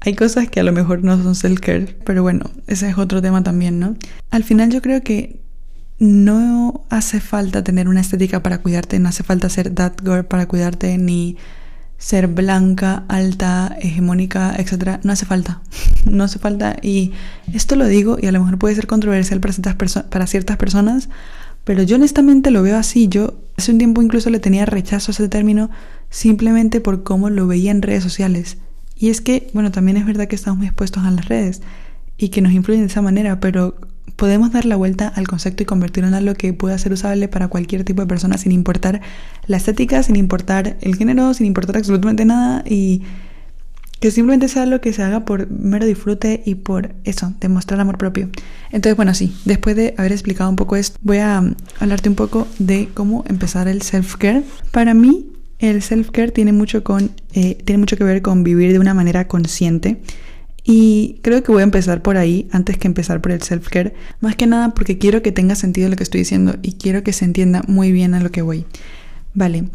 Hay 0.00 0.14
cosas 0.14 0.48
que 0.48 0.60
a 0.60 0.62
lo 0.62 0.72
mejor 0.72 1.02
no 1.04 1.22
son 1.22 1.34
self-care, 1.34 1.96
pero 2.04 2.22
bueno, 2.22 2.50
ese 2.66 2.88
es 2.88 2.98
otro 2.98 3.20
tema 3.20 3.42
también, 3.42 3.78
¿no? 3.78 3.96
Al 4.30 4.44
final 4.44 4.70
yo 4.70 4.80
creo 4.80 5.02
que 5.02 5.40
no 5.98 6.84
hace 6.88 7.20
falta 7.20 7.64
tener 7.64 7.88
una 7.88 8.00
estética 8.00 8.42
para 8.42 8.58
cuidarte, 8.58 8.98
no 9.00 9.08
hace 9.08 9.24
falta 9.24 9.48
ser 9.48 9.74
that 9.74 9.94
girl 10.02 10.24
para 10.24 10.46
cuidarte, 10.46 10.96
ni 10.96 11.36
ser 11.98 12.28
blanca, 12.28 13.04
alta, 13.08 13.76
hegemónica, 13.80 14.54
etc. 14.56 15.00
No 15.02 15.12
hace 15.12 15.26
falta. 15.26 15.60
No 16.08 16.24
hace 16.24 16.38
falta. 16.38 16.76
Y 16.80 17.12
esto 17.52 17.76
lo 17.76 17.86
digo 17.86 18.16
y 18.20 18.26
a 18.26 18.32
lo 18.32 18.40
mejor 18.40 18.58
puede 18.58 18.74
ser 18.74 18.86
controversial 18.86 19.40
para 19.40 19.52
ciertas, 19.52 20.04
para 20.04 20.26
ciertas 20.26 20.56
personas, 20.56 21.10
pero 21.64 21.82
yo 21.82 21.96
honestamente 21.96 22.50
lo 22.50 22.62
veo 22.62 22.78
así. 22.78 23.08
Yo 23.08 23.40
hace 23.58 23.72
un 23.72 23.78
tiempo 23.78 24.00
incluso 24.00 24.30
le 24.30 24.40
tenía 24.40 24.64
rechazo 24.64 25.10
a 25.10 25.12
ese 25.12 25.28
término 25.28 25.70
simplemente 26.08 26.80
por 26.80 27.02
cómo 27.02 27.28
lo 27.28 27.46
veía 27.46 27.72
en 27.72 27.82
redes 27.82 28.04
sociales. 28.04 28.56
Y 28.96 29.10
es 29.10 29.20
que, 29.20 29.50
bueno, 29.52 29.70
también 29.70 29.96
es 29.96 30.06
verdad 30.06 30.28
que 30.28 30.36
estamos 30.36 30.58
muy 30.58 30.66
expuestos 30.66 31.04
a 31.04 31.10
las 31.10 31.26
redes 31.28 31.60
y 32.18 32.28
que 32.28 32.42
nos 32.42 32.52
influyen 32.52 32.82
de 32.82 32.88
esa 32.88 33.00
manera, 33.00 33.40
pero 33.40 33.76
podemos 34.16 34.50
dar 34.50 34.64
la 34.64 34.74
vuelta 34.74 35.08
al 35.08 35.28
concepto 35.28 35.62
y 35.62 35.66
convertirlo 35.66 36.08
en 36.08 36.14
algo 36.14 36.34
que 36.34 36.52
pueda 36.52 36.76
ser 36.76 36.92
usable 36.92 37.28
para 37.28 37.46
cualquier 37.46 37.84
tipo 37.84 38.02
de 38.02 38.08
persona 38.08 38.36
sin 38.36 38.50
importar 38.50 39.00
la 39.46 39.56
estética, 39.56 40.02
sin 40.02 40.16
importar 40.16 40.76
el 40.80 40.96
género, 40.96 41.32
sin 41.34 41.46
importar 41.46 41.76
absolutamente 41.76 42.24
nada 42.24 42.64
y 42.66 43.02
que 44.00 44.10
simplemente 44.10 44.48
sea 44.48 44.62
algo 44.64 44.80
que 44.80 44.92
se 44.92 45.02
haga 45.02 45.24
por 45.24 45.50
mero 45.50 45.86
disfrute 45.86 46.42
y 46.44 46.56
por 46.56 46.94
eso, 47.04 47.32
demostrar 47.40 47.80
amor 47.80 47.98
propio. 47.98 48.28
Entonces, 48.70 48.96
bueno, 48.96 49.14
sí, 49.14 49.34
después 49.44 49.76
de 49.76 49.94
haber 49.96 50.12
explicado 50.12 50.50
un 50.50 50.56
poco 50.56 50.76
esto, 50.76 50.98
voy 51.02 51.18
a 51.18 51.42
hablarte 51.80 52.08
un 52.08 52.14
poco 52.14 52.46
de 52.58 52.88
cómo 52.94 53.24
empezar 53.28 53.68
el 53.68 53.82
self-care. 53.82 54.42
Para 54.70 54.94
mí, 54.94 55.32
el 55.58 55.82
self-care 55.82 56.32
tiene, 56.32 56.52
mucho 56.52 56.82
eh, 57.34 57.54
tiene 57.64 57.78
mucho 57.78 57.96
que 57.96 58.04
ver 58.04 58.22
con 58.22 58.44
vivir 58.44 58.72
de 58.72 58.78
una 58.78 58.94
manera 58.94 59.26
consciente. 59.26 60.00
Y 60.70 61.18
creo 61.22 61.42
que 61.42 61.50
voy 61.50 61.62
a 61.62 61.64
empezar 61.64 62.02
por 62.02 62.18
ahí 62.18 62.46
antes 62.52 62.76
que 62.76 62.88
empezar 62.88 63.22
por 63.22 63.32
el 63.32 63.40
self-care. 63.40 63.94
Más 64.20 64.36
que 64.36 64.46
nada 64.46 64.74
porque 64.74 64.98
quiero 64.98 65.22
que 65.22 65.32
tenga 65.32 65.54
sentido 65.54 65.88
lo 65.88 65.96
que 65.96 66.02
estoy 66.02 66.20
diciendo 66.20 66.56
y 66.60 66.74
quiero 66.74 67.02
que 67.02 67.14
se 67.14 67.24
entienda 67.24 67.62
muy 67.66 67.90
bien 67.90 68.12
a 68.12 68.20
lo 68.20 68.30
que 68.30 68.42
voy. 68.42 68.66
Vale. 69.32 69.70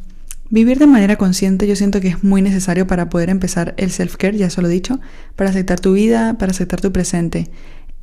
Vivir 0.51 0.77
de 0.77 0.85
manera 0.85 1.15
consciente 1.15 1.65
yo 1.65 1.75
siento 1.75 1.99
que 1.99 2.09
es 2.09 2.23
muy 2.23 2.43
necesario 2.43 2.85
para 2.85 3.09
poder 3.09 3.31
empezar 3.31 3.73
el 3.77 3.89
self-care, 3.89 4.37
ya 4.37 4.51
se 4.51 4.61
lo 4.61 4.67
he 4.67 4.71
dicho, 4.71 4.99
para 5.35 5.49
aceptar 5.49 5.79
tu 5.79 5.93
vida, 5.93 6.37
para 6.37 6.51
aceptar 6.51 6.79
tu 6.79 6.91
presente. 6.91 7.49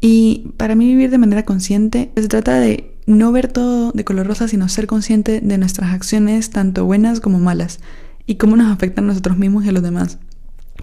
Y 0.01 0.51
para 0.57 0.75
mí 0.75 0.89
vivir 0.89 1.11
de 1.11 1.19
manera 1.19 1.45
consciente 1.45 2.11
se 2.17 2.27
trata 2.27 2.59
de 2.59 2.93
no 3.07 3.31
ver 3.31 3.47
todo 3.47 3.93
de 3.93 4.03
color 4.03 4.27
rosa, 4.27 4.49
sino 4.49 4.69
ser 4.69 4.89
consciente 4.89 5.41
de 5.41 5.59
nuestras 5.59 5.95
acciones, 5.95 6.51
tanto 6.51 6.87
buenas 6.87 7.21
como 7.21 7.39
malas, 7.39 7.79
y 8.27 8.35
cómo 8.35 8.57
nos 8.57 8.73
afectan 8.73 9.05
a 9.05 9.09
nosotros 9.09 9.39
mismos 9.39 9.65
y 9.65 9.69
a 9.69 9.73
los 9.73 9.85
demás. 9.85 10.19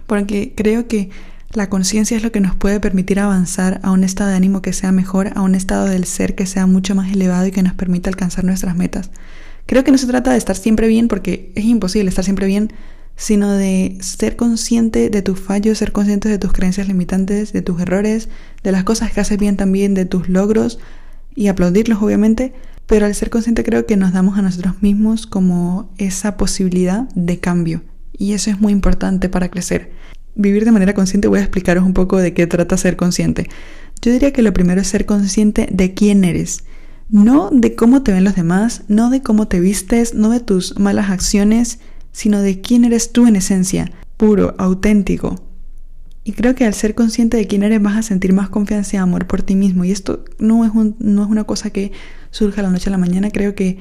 Porque 0.06 0.54
creo 0.56 0.88
que 0.88 1.10
la 1.54 1.70
conciencia 1.70 2.16
es 2.16 2.22
lo 2.22 2.30
que 2.30 2.40
nos 2.40 2.54
puede 2.54 2.78
permitir 2.78 3.20
avanzar 3.20 3.80
a 3.82 3.90
un 3.90 4.04
estado 4.04 4.30
de 4.30 4.36
ánimo 4.36 4.60
que 4.60 4.72
sea 4.72 4.92
mejor, 4.92 5.32
a 5.34 5.42
un 5.42 5.54
estado 5.54 5.86
del 5.86 6.04
ser 6.04 6.34
que 6.34 6.46
sea 6.46 6.66
mucho 6.66 6.94
más 6.94 7.10
elevado 7.10 7.46
y 7.46 7.52
que 7.52 7.62
nos 7.62 7.74
permita 7.74 8.10
alcanzar 8.10 8.44
nuestras 8.44 8.76
metas. 8.76 9.10
Creo 9.66 9.82
que 9.82 9.90
no 9.90 9.98
se 9.98 10.06
trata 10.06 10.32
de 10.32 10.38
estar 10.38 10.56
siempre 10.56 10.88
bien, 10.88 11.08
porque 11.08 11.52
es 11.54 11.64
imposible 11.64 12.08
estar 12.08 12.24
siempre 12.24 12.46
bien, 12.46 12.72
sino 13.16 13.52
de 13.52 13.98
ser 14.00 14.36
consciente 14.36 15.10
de 15.10 15.22
tus 15.22 15.40
fallos, 15.40 15.78
ser 15.78 15.92
consciente 15.92 16.28
de 16.28 16.38
tus 16.38 16.52
creencias 16.52 16.86
limitantes, 16.86 17.52
de 17.52 17.62
tus 17.62 17.80
errores, 17.80 18.28
de 18.62 18.72
las 18.72 18.84
cosas 18.84 19.12
que 19.12 19.20
haces 19.20 19.38
bien 19.38 19.56
también, 19.56 19.94
de 19.94 20.04
tus 20.04 20.28
logros 20.28 20.78
y 21.34 21.48
aplaudirlos 21.48 22.00
obviamente, 22.00 22.52
pero 22.86 23.06
al 23.06 23.14
ser 23.14 23.30
consciente 23.30 23.64
creo 23.64 23.86
que 23.86 23.96
nos 23.96 24.12
damos 24.12 24.38
a 24.38 24.42
nosotros 24.42 24.82
mismos 24.82 25.26
como 25.26 25.90
esa 25.98 26.36
posibilidad 26.36 27.08
de 27.14 27.40
cambio 27.40 27.82
y 28.16 28.32
eso 28.32 28.50
es 28.50 28.60
muy 28.60 28.72
importante 28.72 29.28
para 29.28 29.48
crecer. 29.48 29.92
Vivir 30.38 30.64
de 30.64 30.72
manera 30.72 30.94
consciente, 30.94 31.28
voy 31.28 31.40
a 31.40 31.42
explicaros 31.42 31.84
un 31.84 31.92
poco 31.92 32.16
de 32.16 32.32
qué 32.32 32.46
trata 32.46 32.78
ser 32.78 32.96
consciente. 32.96 33.48
Yo 34.00 34.12
diría 34.12 34.32
que 34.32 34.42
lo 34.42 34.54
primero 34.54 34.80
es 34.80 34.86
ser 34.86 35.04
consciente 35.04 35.68
de 35.70 35.92
quién 35.92 36.24
eres. 36.24 36.64
No 37.10 37.50
de 37.52 37.74
cómo 37.74 38.02
te 38.02 38.12
ven 38.12 38.24
los 38.24 38.36
demás, 38.36 38.84
no 38.88 39.10
de 39.10 39.22
cómo 39.22 39.48
te 39.48 39.60
vistes, 39.60 40.14
no 40.14 40.30
de 40.30 40.40
tus 40.40 40.78
malas 40.78 41.10
acciones, 41.10 41.80
sino 42.12 42.40
de 42.40 42.60
quién 42.60 42.84
eres 42.84 43.12
tú 43.12 43.26
en 43.26 43.36
esencia, 43.36 43.90
puro, 44.16 44.54
auténtico. 44.58 45.42
Y 46.22 46.32
creo 46.32 46.54
que 46.54 46.66
al 46.66 46.74
ser 46.74 46.94
consciente 46.94 47.36
de 47.36 47.46
quién 47.46 47.62
eres 47.62 47.82
vas 47.82 47.96
a 47.96 48.02
sentir 48.02 48.32
más 48.32 48.50
confianza 48.50 48.96
y 48.96 48.98
amor 48.98 49.26
por 49.26 49.42
ti 49.42 49.56
mismo. 49.56 49.84
Y 49.84 49.90
esto 49.90 50.24
no 50.38 50.64
es, 50.64 50.72
no 50.74 51.22
es 51.22 51.28
una 51.28 51.44
cosa 51.44 51.70
que 51.70 51.92
surja 52.30 52.62
la 52.62 52.70
noche 52.70 52.90
a 52.90 52.92
la 52.92 52.98
mañana. 52.98 53.30
Creo 53.30 53.54
que 53.54 53.78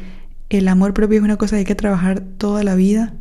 el 0.50 0.68
amor 0.70 0.94
propio 0.94 1.18
es 1.18 1.24
una 1.24 1.36
cosa 1.36 1.58
que 1.58 1.60
hay 1.60 1.66
que 1.66 1.76
trabajar 1.76 2.22
toda 2.22 2.64
la 2.64 2.76
vida. 2.76 3.14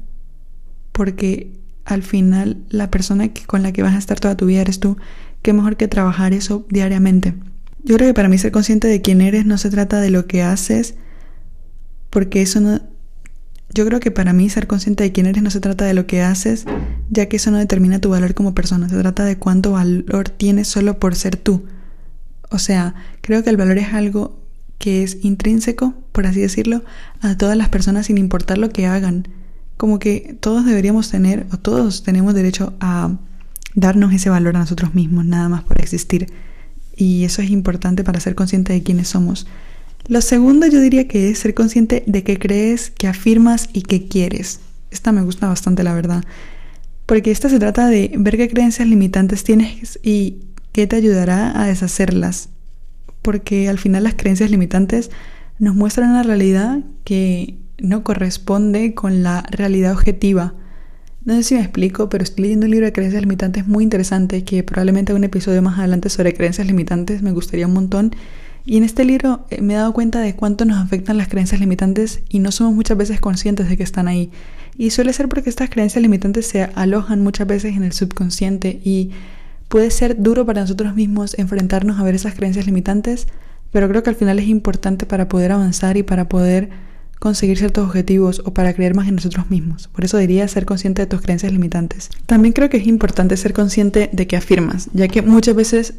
Porque 0.93 1.53
al 1.87 2.03
final 2.03 2.59
la 2.69 2.91
persona 2.91 3.31
con 3.47 3.63
la 3.63 3.73
que 3.73 3.83
vas 3.83 3.95
a 3.95 3.99
estar 3.99 4.21
toda 4.21 4.37
tu 4.37 4.47
vida 4.47 4.61
eres 4.61 4.81
tú. 4.81 4.99
Qué 5.41 5.53
mejor 5.53 5.77
que 5.77 5.89
trabajar 5.89 6.35
eso 6.35 6.67
diariamente. 6.69 7.35
Yo 7.85 7.97
creo 7.97 8.09
que 8.09 8.15
para 8.15 8.29
mí 8.29 8.37
ser 8.37 8.53
consciente 8.53 8.89
de 8.89 9.01
quién 9.01 9.21
eres 9.21 9.47
no 9.47 9.57
se 9.57 9.71
trata 9.71 10.01
de 10.01 10.11
lo 10.11 10.27
que 10.27 10.43
haces. 10.43 10.97
Porque 12.11 12.43
eso 12.43 12.61
no, 12.61 12.81
yo 13.73 13.87
creo 13.87 14.01
que 14.01 14.11
para 14.11 14.33
mí 14.33 14.49
ser 14.49 14.67
consciente 14.67 15.05
de 15.05 15.13
quién 15.13 15.27
eres 15.27 15.43
no 15.43 15.51
se 15.51 15.61
trata 15.61 15.85
de 15.85 15.95
lo 15.95 16.07
que 16.07 16.23
haces, 16.23 16.65
ya 17.11 17.27
que 17.27 17.37
eso 17.37 17.51
no 17.51 17.59
determina 17.59 18.01
tu 18.01 18.11
valor 18.11 18.35
como 18.35 18.55
persona, 18.55 18.89
se 18.89 18.99
trata 18.99 19.25
de 19.25 19.39
cuánto 19.39 19.73
valor 19.73 20.29
tienes 20.31 20.69
solo 20.69 20.99
por 20.99 21.15
ser 21.15 21.37
tú. 21.37 21.67
O 22.51 22.59
sea, 22.59 22.95
creo 23.21 23.45
que 23.45 23.51
el 23.51 23.57
valor 23.57 23.79
es 23.79 23.93
algo 23.93 24.41
que 24.79 25.03
es 25.03 25.19
intrínseco, 25.23 25.95
por 26.13 26.27
así 26.27 26.41
decirlo, 26.41 26.85
a 27.21 27.37
todas 27.37 27.57
las 27.57 27.69
personas 27.69 28.07
sin 28.07 28.19
importar 28.19 28.59
lo 28.59 28.71
que 28.71 28.87
hagan. 28.87 29.29
Como 29.77 29.99
que 29.99 30.37
todos 30.41 30.65
deberíamos 30.65 31.11
tener, 31.11 31.47
o 31.53 31.59
todos 31.59 32.03
tenemos 32.03 32.35
derecho 32.35 32.75
a 32.81 33.17
darnos 33.75 34.13
ese 34.13 34.31
valor 34.31 34.57
a 34.57 34.61
nosotros 34.61 34.95
mismos, 34.95 35.25
nada 35.25 35.49
más 35.49 35.63
por 35.63 35.81
existir. 35.81 36.33
Y 36.97 37.25
eso 37.25 37.43
es 37.43 37.51
importante 37.51 38.03
para 38.05 38.21
ser 38.21 38.35
consciente 38.35 38.73
de 38.73 38.83
quiénes 38.83 39.09
somos. 39.09 39.47
Lo 40.09 40.21
segundo 40.21 40.67
yo 40.67 40.81
diría 40.81 41.09
que 41.09 41.31
es 41.31 41.41
ser 41.41 41.55
consciente 41.55 42.03
de 42.07 42.23
qué 42.23 42.39
crees, 42.39 42.91
qué 42.91 43.07
afirmas 43.09 43.69
y 43.73 43.83
qué 43.83 44.09
quieres. 44.09 44.61
Esta 44.91 45.13
me 45.13 45.23
gusta 45.23 45.49
bastante, 45.49 45.83
la 45.83 45.95
verdad. 45.95 46.25
Porque 47.05 47.31
esta 47.31 47.49
se 47.49 47.59
trata 47.59 47.89
de 47.89 48.13
ver 48.17 48.37
qué 48.37 48.49
creencias 48.49 48.89
limitantes 48.89 49.45
tienes 49.45 49.99
y 50.03 50.39
qué 50.73 50.87
te 50.87 50.97
ayudará 50.97 51.61
a 51.61 51.67
deshacerlas. 51.67 52.49
Porque 53.21 53.69
al 53.69 53.79
final 53.79 54.05
las 54.05 54.15
creencias 54.15 54.51
limitantes 54.51 55.11
nos 55.59 55.75
muestran 55.75 56.11
una 56.11 56.23
realidad 56.23 56.81
que 57.05 57.59
no 57.79 58.03
corresponde 58.03 58.95
con 58.95 59.23
la 59.23 59.43
realidad 59.51 59.93
objetiva. 59.93 60.55
No 61.25 61.35
sé 61.35 61.43
si 61.43 61.55
me 61.57 61.61
explico, 61.61 62.09
pero 62.09 62.23
estoy 62.23 62.45
leyendo 62.45 62.67
un 62.67 62.71
libro 62.71 62.87
de 62.87 62.93
creencias 62.93 63.23
limitantes 63.23 63.67
muy 63.67 63.83
interesante 63.83 64.45
que 64.45 64.63
probablemente 64.63 65.13
un 65.13 65.25
episodio 65.25 65.61
más 65.61 65.79
adelante 65.79 66.09
sobre 66.09 66.35
creencias 66.35 66.67
limitantes 66.67 67.23
me 67.23 67.33
gustaría 67.33 67.67
un 67.67 67.75
montón 67.75 68.13
y 68.65 68.77
en 68.77 68.83
este 68.83 69.05
libro 69.05 69.47
eh, 69.51 69.63
me 69.63 69.75
he 69.75 69.77
dado 69.77 69.93
cuenta 69.93 70.21
de 70.21 70.35
cuánto 70.35 70.65
nos 70.65 70.79
afectan 70.79 71.17
las 71.17 71.29
creencias 71.29 71.61
limitantes 71.61 72.23
y 72.29 72.41
no 72.41 72.51
somos 72.51 72.75
muchas 72.75 72.97
veces 72.97 73.21
conscientes 73.21 73.69
de 73.69 73.77
que 73.77 73.85
están 73.85 74.09
ahí. 74.09 74.31
Y 74.77 74.91
suele 74.91 75.13
ser 75.13 75.29
porque 75.29 75.49
estas 75.49 75.71
creencias 75.71 76.03
limitantes 76.03 76.49
se 76.49 76.65
alojan 76.65 77.23
muchas 77.23 77.47
veces 77.47 77.77
en 77.77 77.85
el 77.85 77.93
subconsciente 77.93 78.81
y 78.85 79.13
puede 79.69 79.91
ser 79.93 80.21
duro 80.21 80.45
para 80.45 80.63
nosotros 80.63 80.97
mismos 80.97 81.39
enfrentarnos 81.39 82.01
a 82.01 82.03
ver 82.03 82.17
esas 82.17 82.35
creencias 82.35 82.67
limitantes, 82.67 83.29
pero 83.71 83.89
creo 83.89 84.03
que 84.03 84.11
al 84.11 84.17
final 84.17 84.39
es 84.41 84.49
importante 84.49 85.07
para 85.07 85.29
poder 85.29 85.53
avanzar 85.53 85.97
y 85.97 86.03
para 86.03 86.29
poder 86.29 86.71
conseguir 87.19 87.59
ciertos 87.59 87.85
objetivos 87.87 88.43
o 88.45 88.53
para 88.53 88.73
creer 88.75 88.95
más 88.95 89.09
en 89.09 89.17
nosotros 89.17 89.51
mismos. 89.51 89.89
Por 89.89 90.05
eso 90.05 90.19
diría 90.19 90.47
ser 90.49 90.67
consciente 90.67 91.03
de 91.03 91.07
tus 91.07 91.23
creencias 91.23 91.53
limitantes. 91.53 92.11
También 92.27 92.53
creo 92.53 92.69
que 92.69 92.77
es 92.77 92.87
importante 92.87 93.37
ser 93.37 93.53
consciente 93.53 94.11
de 94.13 94.27
que 94.27 94.37
afirmas, 94.37 94.89
ya 94.93 95.09
que 95.09 95.23
muchas 95.23 95.55
veces 95.55 95.95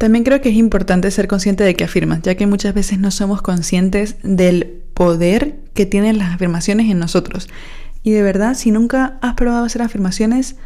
también 0.00 0.24
creo 0.24 0.40
que 0.40 0.48
es 0.48 0.56
importante 0.56 1.10
ser 1.10 1.28
consciente 1.28 1.62
de 1.62 1.74
que 1.74 1.84
afirmas, 1.84 2.22
ya 2.22 2.34
que 2.34 2.46
muchas 2.46 2.72
veces 2.72 2.98
no 2.98 3.10
somos 3.10 3.42
conscientes 3.42 4.16
del 4.22 4.80
poder 4.94 5.60
que 5.74 5.84
tienen 5.84 6.16
las 6.16 6.34
afirmaciones 6.34 6.90
en 6.90 6.98
nosotros. 6.98 7.48
Y 8.02 8.12
de 8.12 8.22
verdad, 8.22 8.54
si 8.54 8.70
nunca 8.70 9.18
has 9.20 9.34
probado 9.34 9.64
hacer 9.64 9.82
afirmaciones, 9.82 10.56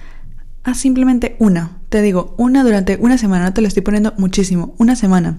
haz 0.63 0.79
simplemente 0.79 1.35
una. 1.41 1.79
Te 1.89 2.01
digo, 2.01 2.35
una 2.39 2.63
durante 2.63 2.97
una 2.97 3.19
semana, 3.19 3.47
no 3.47 3.53
te 3.53 3.61
lo 3.61 3.67
estoy 3.67 3.83
poniendo 3.83 4.15
muchísimo, 4.19 4.75
una 4.79 4.95
semana. 4.95 5.39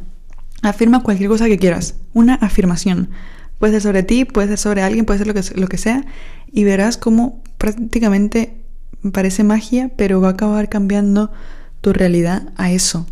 Afirma 0.62 1.04
cualquier 1.04 1.30
cosa 1.30 1.46
que 1.46 1.58
quieras, 1.58 1.96
una 2.14 2.36
afirmación. 2.36 3.10
Puede 3.60 3.74
ser 3.74 3.82
sobre 3.82 4.04
ti, 4.04 4.26
puede 4.26 4.50
ser 4.50 4.58
sobre 4.58 4.82
alguien, 4.82 5.06
puede 5.06 5.20
ser 5.20 5.28
lo 5.28 5.34
que, 5.34 5.42
lo 5.56 5.68
que 5.68 5.78
sea, 5.78 6.06
y 6.52 6.64
verás 6.64 6.98
cómo 6.98 7.42
prácticamente 7.58 8.54
parece 9.12 9.44
magia, 9.44 9.92
pero 9.96 10.22
va 10.22 10.30
a 10.30 10.32
acabar 10.32 10.70
cambiando 10.70 11.32
tu 11.82 11.94
realidad 11.94 12.50
a 12.58 12.72
eso. 12.72 13.06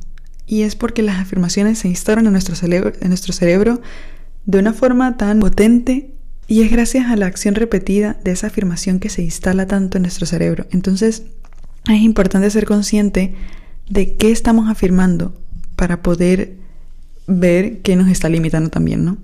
Y 0.46 0.64
es 0.64 0.76
porque 0.76 1.02
las 1.02 1.20
afirmaciones 1.20 1.80
se 1.80 1.88
instalan 1.88 2.26
en 2.26 2.32
nuestro, 2.34 2.56
cerebro, 2.56 2.94
en 3.00 3.10
nuestro 3.10 3.34
cerebro 3.34 3.82
de 4.46 4.60
una 4.60 4.74
forma 4.74 5.16
tan 5.18 5.40
potente 5.40 6.12
y 6.48 6.62
es 6.62 6.72
gracias 6.72 7.08
a 7.08 7.16
la 7.16 7.28
acción 7.28 7.56
repetida 7.56 8.18
de 8.24 8.32
esa 8.32 8.48
afirmación 8.48 9.00
que 9.00 9.10
se 9.10 9.22
instala 9.22 9.68
tanto 9.68 9.98
en 9.98 10.04
nuestro 10.04 10.26
cerebro. 10.26 10.66
Entonces 10.72 11.24
es 11.90 12.02
importante 12.02 12.50
ser 12.50 12.66
consciente 12.66 13.36
de 13.90 14.16
qué 14.16 14.32
estamos 14.32 14.70
afirmando 14.70 15.34
para 15.76 16.02
poder 16.02 16.56
ver 17.28 17.82
qué 17.82 17.96
nos 17.96 18.10
está 18.10 18.28
limitando 18.30 18.70
también, 18.70 19.06
¿no? 19.06 19.18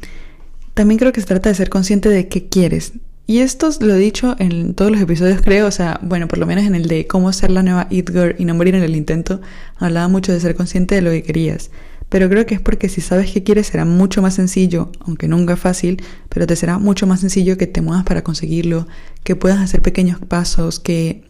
También 0.80 0.98
creo 0.98 1.12
que 1.12 1.20
se 1.20 1.28
trata 1.28 1.50
de 1.50 1.56
ser 1.56 1.68
consciente 1.68 2.08
de 2.08 2.30
qué 2.30 2.48
quieres, 2.48 2.94
y 3.28 3.40
esto 3.40 3.70
lo 3.82 3.96
he 3.96 4.00
dicho 4.00 4.38
en 4.40 4.74
todos 4.76 4.90
los 4.90 5.02
episodios, 5.02 5.42
creo, 5.42 5.68
o 5.68 5.72
sea, 5.72 6.00
bueno, 6.02 6.30
por 6.30 6.40
lo 6.40 6.46
menos 6.46 6.64
en 6.64 6.74
el 6.74 6.88
de 6.88 7.06
cómo 7.06 7.34
ser 7.34 7.52
la 7.52 7.64
nueva 7.64 7.88
It 7.90 8.10
Girl 8.10 8.36
y 8.40 8.46
no 8.46 8.56
morir 8.56 8.76
en 8.76 8.84
el 8.84 8.96
intento, 8.96 9.42
hablaba 9.76 10.08
mucho 10.08 10.32
de 10.32 10.40
ser 10.40 10.56
consciente 10.56 10.96
de 10.96 11.02
lo 11.02 11.12
que 11.12 11.22
querías. 11.22 11.70
Pero 12.08 12.30
creo 12.30 12.46
que 12.46 12.56
es 12.56 12.62
porque 12.62 12.88
si 12.88 13.02
sabes 13.02 13.30
qué 13.30 13.44
quieres 13.44 13.68
será 13.68 13.84
mucho 13.84 14.22
más 14.22 14.36
sencillo, 14.36 14.90
aunque 15.02 15.28
nunca 15.28 15.58
fácil, 15.58 16.02
pero 16.30 16.48
te 16.48 16.56
será 16.56 16.78
mucho 16.78 17.08
más 17.08 17.20
sencillo 17.20 17.58
que 17.58 17.68
te 17.68 17.82
muevas 17.82 18.06
para 18.06 18.24
conseguirlo, 18.24 18.88
que 19.26 19.36
puedas 19.36 19.60
hacer 19.60 19.82
pequeños 19.82 20.22
pasos, 20.22 20.80
que 20.80 21.26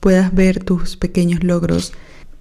puedas 0.00 0.34
ver 0.34 0.64
tus 0.64 0.96
pequeños 0.96 1.44
logros 1.44 1.92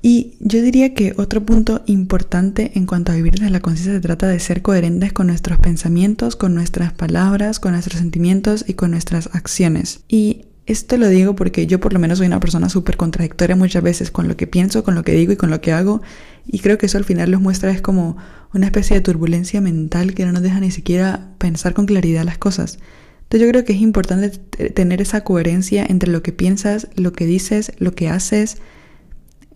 y 0.01 0.35
yo 0.39 0.61
diría 0.61 0.93
que 0.93 1.13
otro 1.17 1.45
punto 1.45 1.81
importante 1.85 2.71
en 2.75 2.85
cuanto 2.85 3.11
a 3.11 3.15
vivir 3.15 3.33
desde 3.33 3.49
la 3.49 3.59
conciencia 3.59 3.93
se 3.93 3.99
trata 3.99 4.27
de 4.27 4.39
ser 4.39 4.61
coherentes 4.61 5.11
con 5.11 5.27
nuestros 5.27 5.59
pensamientos, 5.59 6.37
con 6.37 6.55
nuestras 6.55 6.93
palabras, 6.93 7.59
con 7.59 7.73
nuestros 7.73 7.99
sentimientos 7.99 8.63
y 8.65 8.75
con 8.75 8.91
nuestras 8.91 9.29
acciones. 9.33 10.01
Y 10.07 10.45
esto 10.67 10.97
lo 10.97 11.09
digo 11.09 11.35
porque 11.35 11.67
yo 11.67 11.81
por 11.81 11.91
lo 11.91 11.99
menos 11.99 12.19
soy 12.19 12.27
una 12.27 12.39
persona 12.39 12.69
súper 12.69 12.95
contradictoria 12.95 13.57
muchas 13.57 13.83
veces 13.83 14.09
con 14.09 14.29
lo 14.29 14.37
que 14.37 14.47
pienso, 14.47 14.85
con 14.85 14.95
lo 14.95 15.03
que 15.03 15.11
digo 15.11 15.33
y 15.33 15.35
con 15.35 15.49
lo 15.49 15.59
que 15.59 15.73
hago. 15.73 16.01
Y 16.47 16.59
creo 16.59 16.77
que 16.77 16.85
eso 16.85 16.97
al 16.97 17.03
final 17.03 17.29
los 17.31 17.41
muestra 17.41 17.71
es 17.71 17.81
como 17.81 18.15
una 18.53 18.67
especie 18.67 18.95
de 18.95 19.01
turbulencia 19.01 19.59
mental 19.59 20.13
que 20.13 20.25
no 20.25 20.31
nos 20.31 20.43
deja 20.43 20.61
ni 20.61 20.71
siquiera 20.71 21.31
pensar 21.39 21.73
con 21.73 21.87
claridad 21.87 22.23
las 22.23 22.37
cosas. 22.37 22.79
Entonces 23.23 23.45
yo 23.45 23.51
creo 23.51 23.65
que 23.65 23.73
es 23.73 23.81
importante 23.81 24.29
tener 24.69 25.01
esa 25.01 25.25
coherencia 25.25 25.85
entre 25.87 26.09
lo 26.09 26.23
que 26.23 26.31
piensas, 26.31 26.87
lo 26.95 27.11
que 27.11 27.25
dices, 27.25 27.73
lo 27.79 27.93
que 27.93 28.07
haces 28.07 28.57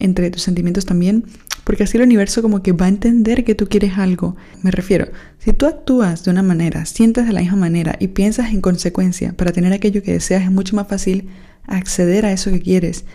entre 0.04 0.30
tus 0.30 0.44
sentimientos 0.44 0.86
también, 0.86 1.26
porque 1.64 1.84
así 1.84 1.98
el 1.98 2.04
universo 2.04 2.42
como 2.42 2.62
que 2.62 2.74
va 2.74 2.86
a 2.86 2.90
entender 2.90 3.46
que 3.46 3.56
tú 3.56 3.68
quieres 3.68 3.98
algo. 3.98 4.36
Me 4.62 4.70
refiero, 4.70 5.08
si 5.40 5.54
tú 5.54 5.66
actúas 5.66 6.26
de 6.26 6.32
una 6.32 6.44
manera, 6.44 6.86
sientes 6.86 7.26
de 7.26 7.32
la 7.32 7.40
misma 7.40 7.58
manera 7.58 7.96
y 8.00 8.10
piensas 8.10 8.52
en 8.52 8.62
consecuencia 8.62 9.34
para 9.34 9.54
tener 9.54 9.72
aquello 9.72 10.04
que 10.04 10.12
deseas, 10.12 10.44
es 10.44 10.52
mucho 10.52 10.76
más 10.76 10.88
fácil 10.88 11.30
acceder 11.66 12.26
a 12.26 12.34
eso 12.34 12.52
que 12.52 12.62
quieres. 12.62 13.06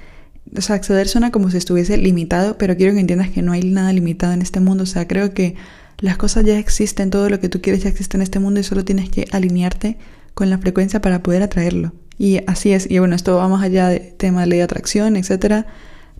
O 0.56 0.62
sea, 0.62 0.76
acceder 0.76 1.08
suena 1.08 1.30
como 1.30 1.50
si 1.50 1.58
estuviese 1.58 1.98
limitado, 1.98 2.56
pero 2.56 2.74
quiero 2.74 2.94
que 2.94 3.00
entiendas 3.00 3.28
que 3.28 3.42
no 3.42 3.52
hay 3.52 3.62
nada 3.64 3.92
limitado 3.92 4.32
en 4.32 4.40
este 4.40 4.60
mundo. 4.60 4.84
O 4.84 4.86
sea, 4.86 5.06
creo 5.06 5.34
que 5.34 5.56
las 5.98 6.16
cosas 6.16 6.46
ya 6.46 6.58
existen, 6.58 7.10
todo 7.10 7.28
lo 7.28 7.38
que 7.38 7.50
tú 7.50 7.60
quieres 7.60 7.82
ya 7.82 7.90
existe 7.90 8.16
en 8.16 8.22
este 8.22 8.38
mundo 8.38 8.60
y 8.60 8.64
solo 8.64 8.82
tienes 8.82 9.10
que 9.10 9.26
alinearte 9.30 9.98
con 10.32 10.48
la 10.48 10.56
frecuencia 10.56 11.02
para 11.02 11.22
poder 11.22 11.42
atraerlo. 11.42 11.92
Y 12.16 12.40
así 12.46 12.72
es. 12.72 12.90
Y 12.90 12.98
bueno, 12.98 13.14
esto 13.14 13.36
va 13.36 13.46
más 13.46 13.62
allá 13.62 13.88
de 13.88 14.00
tema 14.00 14.40
de 14.40 14.46
ley 14.46 14.58
de 14.58 14.64
atracción, 14.64 15.16
etcétera 15.16 15.66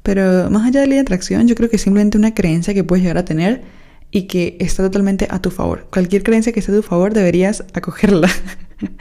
pero 0.08 0.48
más 0.48 0.66
allá 0.66 0.80
de 0.80 0.86
la 0.86 1.02
atracción, 1.02 1.46
yo 1.48 1.54
creo 1.54 1.68
que 1.68 1.76
es 1.76 1.82
simplemente 1.82 2.16
una 2.16 2.32
creencia 2.32 2.72
que 2.72 2.82
puedes 2.82 3.02
llegar 3.02 3.18
a 3.18 3.26
tener 3.26 3.60
y 4.10 4.22
que 4.22 4.56
está 4.58 4.82
totalmente 4.82 5.28
a 5.28 5.42
tu 5.42 5.50
favor. 5.50 5.86
Cualquier 5.90 6.22
creencia 6.22 6.50
que 6.50 6.60
esté 6.60 6.72
a 6.72 6.76
tu 6.76 6.82
favor 6.82 7.12
deberías 7.12 7.62
acogerla. 7.74 8.30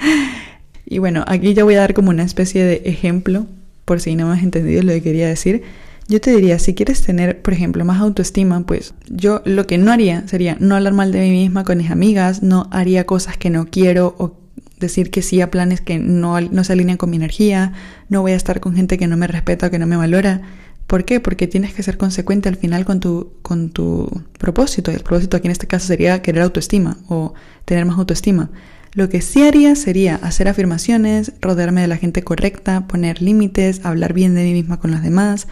y 0.85 0.97
bueno, 0.97 1.23
aquí 1.25 1.53
ya 1.53 1.63
voy 1.63 1.75
a 1.75 1.79
dar 1.79 1.93
como 1.93 2.09
una 2.09 2.23
especie 2.23 2.65
de 2.65 2.81
ejemplo, 2.83 3.45
por 3.85 4.01
si 4.01 4.17
no 4.17 4.27
me 4.27 4.33
has 4.33 4.43
entendido 4.43 4.83
lo 4.83 4.91
que 4.91 5.01
quería 5.01 5.29
decir. 5.29 5.63
Yo 6.09 6.19
te 6.19 6.35
diría, 6.35 6.59
si 6.59 6.75
quieres 6.75 7.01
tener, 7.01 7.41
por 7.41 7.53
ejemplo, 7.53 7.85
más 7.85 8.01
autoestima, 8.01 8.65
pues 8.65 8.93
yo 9.07 9.41
lo 9.45 9.65
que 9.65 9.77
no 9.77 9.93
haría 9.93 10.27
sería 10.27 10.57
no 10.59 10.75
hablar 10.75 10.91
mal 10.91 11.13
de 11.13 11.21
mí 11.21 11.31
misma 11.31 11.63
con 11.63 11.77
mis 11.77 11.89
amigas, 11.89 12.43
no 12.43 12.67
haría 12.69 13.05
cosas 13.05 13.37
que 13.37 13.49
no 13.49 13.67
quiero 13.67 14.13
o 14.17 14.35
decir 14.77 15.09
que 15.09 15.21
sí 15.21 15.39
a 15.39 15.51
planes 15.51 15.79
que 15.79 15.99
no, 15.99 16.41
no 16.41 16.63
se 16.65 16.73
alinean 16.73 16.97
con 16.97 17.09
mi 17.09 17.15
energía, 17.15 17.71
no 18.09 18.21
voy 18.21 18.33
a 18.33 18.35
estar 18.35 18.59
con 18.59 18.75
gente 18.75 18.97
que 18.97 19.07
no 19.07 19.15
me 19.15 19.27
respeta 19.27 19.67
o 19.67 19.71
que 19.71 19.79
no 19.79 19.87
me 19.87 19.95
valora. 19.95 20.41
¿Por 20.87 21.03
qué? 21.03 21.19
Porque 21.19 21.47
tienes 21.47 21.73
que 21.73 21.83
ser 21.83 21.97
consecuente 21.97 22.47
al 22.47 22.55
final 22.55 22.85
con 22.85 23.01
tu, 23.01 23.33
con 23.41 23.69
tu 23.69 24.09
propósito. 24.39 24.89
El 24.89 25.01
propósito 25.01 25.35
aquí 25.35 25.47
en 25.47 25.51
este 25.51 25.67
caso 25.67 25.85
sería 25.85 26.21
querer 26.21 26.43
autoestima 26.43 26.97
o 27.09 27.33
tener 27.65 27.85
más 27.85 27.97
autoestima. 27.97 28.49
Lo 28.93 29.09
que 29.09 29.21
sí 29.21 29.43
haría 29.43 29.75
sería 29.75 30.15
hacer 30.15 30.47
afirmaciones, 30.47 31.33
rodearme 31.41 31.81
de 31.81 31.87
la 31.87 31.97
gente 31.97 32.23
correcta, 32.23 32.87
poner 32.87 33.21
límites, 33.21 33.85
hablar 33.85 34.13
bien 34.13 34.33
de 34.33 34.43
mí 34.45 34.53
misma 34.53 34.79
con 34.79 34.91
los 34.91 35.03
demás. 35.03 35.47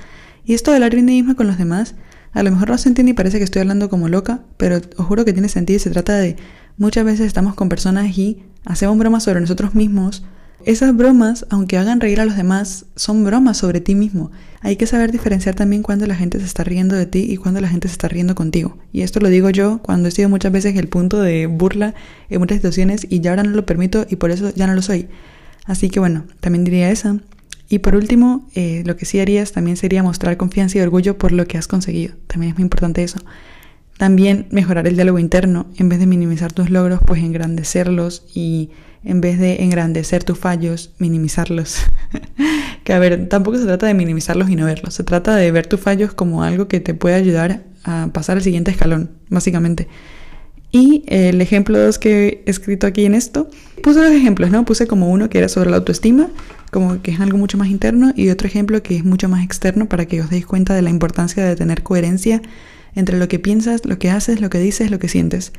Y 0.45 0.53
esto 0.53 0.71
de 0.71 0.77
hablar 0.77 0.93
bien 0.93 1.05
de 1.05 1.11
mí 1.11 1.17
misma 1.17 1.35
con 1.35 1.47
los 1.47 1.57
demás, 1.57 1.95
a 2.31 2.41
lo 2.41 2.51
mejor 2.51 2.69
no 2.69 2.77
se 2.77 2.89
entiende 2.89 3.11
y 3.11 3.13
parece 3.13 3.37
que 3.37 3.43
estoy 3.43 3.61
hablando 3.61 3.89
como 3.89 4.07
loca, 4.07 4.41
pero 4.57 4.77
os 4.77 5.05
juro 5.05 5.25
que 5.25 5.33
tiene 5.33 5.49
sentido 5.49 5.77
y 5.77 5.79
se 5.79 5.89
trata 5.89 6.17
de 6.17 6.37
muchas 6.77 7.03
veces 7.03 7.27
estamos 7.27 7.55
con 7.55 7.67
personas 7.67 8.17
y 8.17 8.43
hacemos 8.63 8.97
bromas 8.97 9.23
sobre 9.23 9.41
nosotros 9.41 9.75
mismos 9.75 10.23
esas 10.65 10.95
bromas, 10.95 11.45
aunque 11.49 11.77
hagan 11.77 12.01
reír 12.01 12.19
a 12.19 12.25
los 12.25 12.35
demás, 12.35 12.85
son 12.95 13.23
bromas 13.23 13.57
sobre 13.57 13.81
ti 13.81 13.93
mismo. 13.93 14.31
Hay 14.61 14.77
que 14.77 14.87
saber 14.87 15.11
diferenciar 15.11 15.53
también 15.53 15.83
cuando 15.83 16.07
la 16.07 16.15
gente 16.15 16.39
se 16.39 16.45
está 16.45 16.63
riendo 16.63 16.95
de 16.95 17.05
ti 17.05 17.25
y 17.29 17.37
cuando 17.37 17.61
la 17.61 17.67
gente 17.67 17.87
se 17.87 17.91
está 17.91 18.07
riendo 18.07 18.33
contigo. 18.33 18.77
Y 18.91 19.01
esto 19.01 19.19
lo 19.19 19.29
digo 19.29 19.51
yo 19.51 19.79
cuando 19.83 20.07
he 20.07 20.11
sido 20.11 20.27
muchas 20.27 20.51
veces 20.51 20.75
el 20.75 20.87
punto 20.87 21.21
de 21.21 21.45
burla 21.45 21.93
en 22.29 22.39
muchas 22.39 22.57
situaciones 22.57 23.05
y 23.07 23.19
ya 23.19 23.29
ahora 23.29 23.43
no 23.43 23.51
lo 23.51 23.65
permito 23.65 24.07
y 24.09 24.15
por 24.15 24.31
eso 24.31 24.51
ya 24.55 24.65
no 24.65 24.73
lo 24.73 24.81
soy. 24.81 25.07
Así 25.65 25.89
que 25.89 25.99
bueno, 25.99 26.25
también 26.39 26.63
diría 26.63 26.89
esa. 26.89 27.19
Y 27.69 27.79
por 27.79 27.95
último, 27.95 28.47
eh, 28.55 28.81
lo 28.85 28.95
que 28.95 29.05
sí 29.05 29.19
harías 29.19 29.51
también 29.51 29.77
sería 29.77 30.01
mostrar 30.01 30.35
confianza 30.37 30.79
y 30.79 30.81
orgullo 30.81 31.17
por 31.17 31.31
lo 31.31 31.47
que 31.47 31.59
has 31.59 31.67
conseguido. 31.67 32.15
También 32.25 32.51
es 32.51 32.57
muy 32.57 32.63
importante 32.63 33.03
eso. 33.03 33.19
También 33.97 34.47
mejorar 34.51 34.87
el 34.87 34.95
diálogo 34.95 35.19
interno, 35.19 35.67
en 35.77 35.87
vez 35.87 35.99
de 35.99 36.05
minimizar 36.05 36.51
tus 36.51 36.69
logros, 36.69 36.99
pues 37.05 37.23
engrandecerlos 37.23 38.23
y 38.33 38.71
en 39.05 39.21
vez 39.21 39.39
de 39.39 39.63
engrandecer 39.63 40.23
tus 40.23 40.37
fallos, 40.37 40.91
minimizarlos. 40.99 41.77
que 42.83 42.93
a 42.93 42.99
ver, 42.99 43.29
tampoco 43.29 43.57
se 43.57 43.65
trata 43.65 43.87
de 43.87 43.93
minimizarlos 43.93 44.49
y 44.49 44.55
no 44.55 44.65
verlos, 44.65 44.95
se 44.95 45.03
trata 45.03 45.35
de 45.35 45.49
ver 45.51 45.67
tus 45.67 45.79
fallos 45.79 46.13
como 46.13 46.43
algo 46.43 46.67
que 46.67 46.81
te 46.81 46.93
puede 46.93 47.15
ayudar 47.15 47.63
a 47.85 48.09
pasar 48.11 48.37
al 48.37 48.43
siguiente 48.43 48.71
escalón, 48.71 49.11
básicamente. 49.29 49.87
Y 50.71 51.03
el 51.07 51.39
ejemplo 51.39 51.79
2 51.79 51.97
que 51.99 52.43
he 52.45 52.49
escrito 52.49 52.85
aquí 52.87 53.05
en 53.05 53.15
esto, 53.15 53.49
puse 53.81 53.99
dos 54.01 54.11
ejemplos, 54.11 54.51
¿no? 54.51 54.65
Puse 54.65 54.87
como 54.87 55.09
uno 55.09 55.29
que 55.29 55.37
era 55.37 55.47
sobre 55.47 55.69
la 55.69 55.77
autoestima, 55.77 56.27
como 56.69 57.01
que 57.01 57.11
es 57.11 57.19
algo 57.21 57.37
mucho 57.37 57.57
más 57.57 57.69
interno, 57.69 58.11
y 58.13 58.29
otro 58.29 58.47
ejemplo 58.47 58.83
que 58.83 58.97
es 58.97 59.05
mucho 59.05 59.29
más 59.29 59.41
externo 59.45 59.87
para 59.87 60.05
que 60.05 60.19
os 60.19 60.29
deis 60.29 60.45
cuenta 60.45 60.73
de 60.73 60.81
la 60.81 60.89
importancia 60.89 61.45
de 61.45 61.55
tener 61.55 61.81
coherencia 61.81 62.41
entre 62.95 63.19
lo 63.19 63.27
que 63.27 63.39
piensas, 63.39 63.85
lo 63.85 63.99
que 63.99 64.09
haces, 64.09 64.41
lo 64.41 64.49
que 64.49 64.59
dices, 64.59 64.89
lo 64.89 64.99
que 64.99 65.09
sientes. 65.09 65.51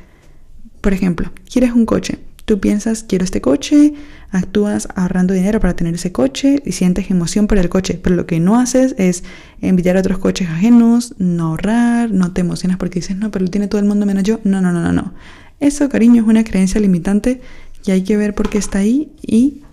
Por 0.81 0.93
ejemplo, 0.93 1.31
quieres 1.49 1.71
un 1.71 1.85
coche, 1.85 2.19
Tú 2.47 2.61
piensas, 2.61 3.03
quiero 3.03 3.25
este 3.25 3.41
coche, 3.41 3.93
actúas 4.31 4.87
ahorrando 4.95 5.33
dinero 5.33 5.59
para 5.59 5.75
tener 5.75 5.95
ese 5.95 6.13
coche 6.13 6.61
y 6.63 6.71
sientes 6.71 7.11
emoción 7.11 7.45
por 7.45 7.57
el 7.57 7.67
coche, 7.67 7.99
pero 8.01 8.15
lo 8.15 8.25
que 8.25 8.39
no 8.39 8.57
haces 8.57 8.95
es 8.97 9.25
envidiar 9.59 9.97
a 9.97 9.99
otros 9.99 10.17
coches 10.19 10.47
ajenos, 10.47 11.13
no 11.17 11.47
ahorrar, 11.47 12.09
no 12.09 12.31
te 12.31 12.39
emocionas 12.39 12.77
porque 12.77 13.01
dices, 13.01 13.17
no, 13.17 13.31
pero 13.31 13.43
lo 13.43 13.51
tiene 13.51 13.67
todo 13.67 13.81
el 13.81 13.85
mundo 13.85 14.05
menos 14.05 14.23
yo. 14.23 14.39
No, 14.45 14.61
no, 14.61 14.71
no, 14.71 14.79
no, 14.81 14.93
no. 14.93 15.13
Eso, 15.59 15.89
cariño, 15.89 16.21
es 16.21 16.27
una 16.29 16.45
creencia 16.45 16.79
limitante 16.79 17.41
y 17.85 17.91
hay 17.91 18.03
que 18.03 18.15
ver 18.15 18.33
por 18.33 18.47
qué 18.47 18.59
está 18.59 18.79
ahí 18.79 19.11
y 19.21 19.63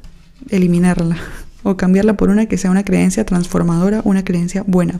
eliminarla 0.51 1.17
o 1.63 1.77
cambiarla 1.77 2.17
por 2.17 2.29
una 2.29 2.47
que 2.47 2.59
sea 2.59 2.73
una 2.73 2.85
creencia 2.85 3.25
transformadora, 3.25 4.01
una 4.05 4.25
creencia 4.25 4.65
buena. 4.67 4.99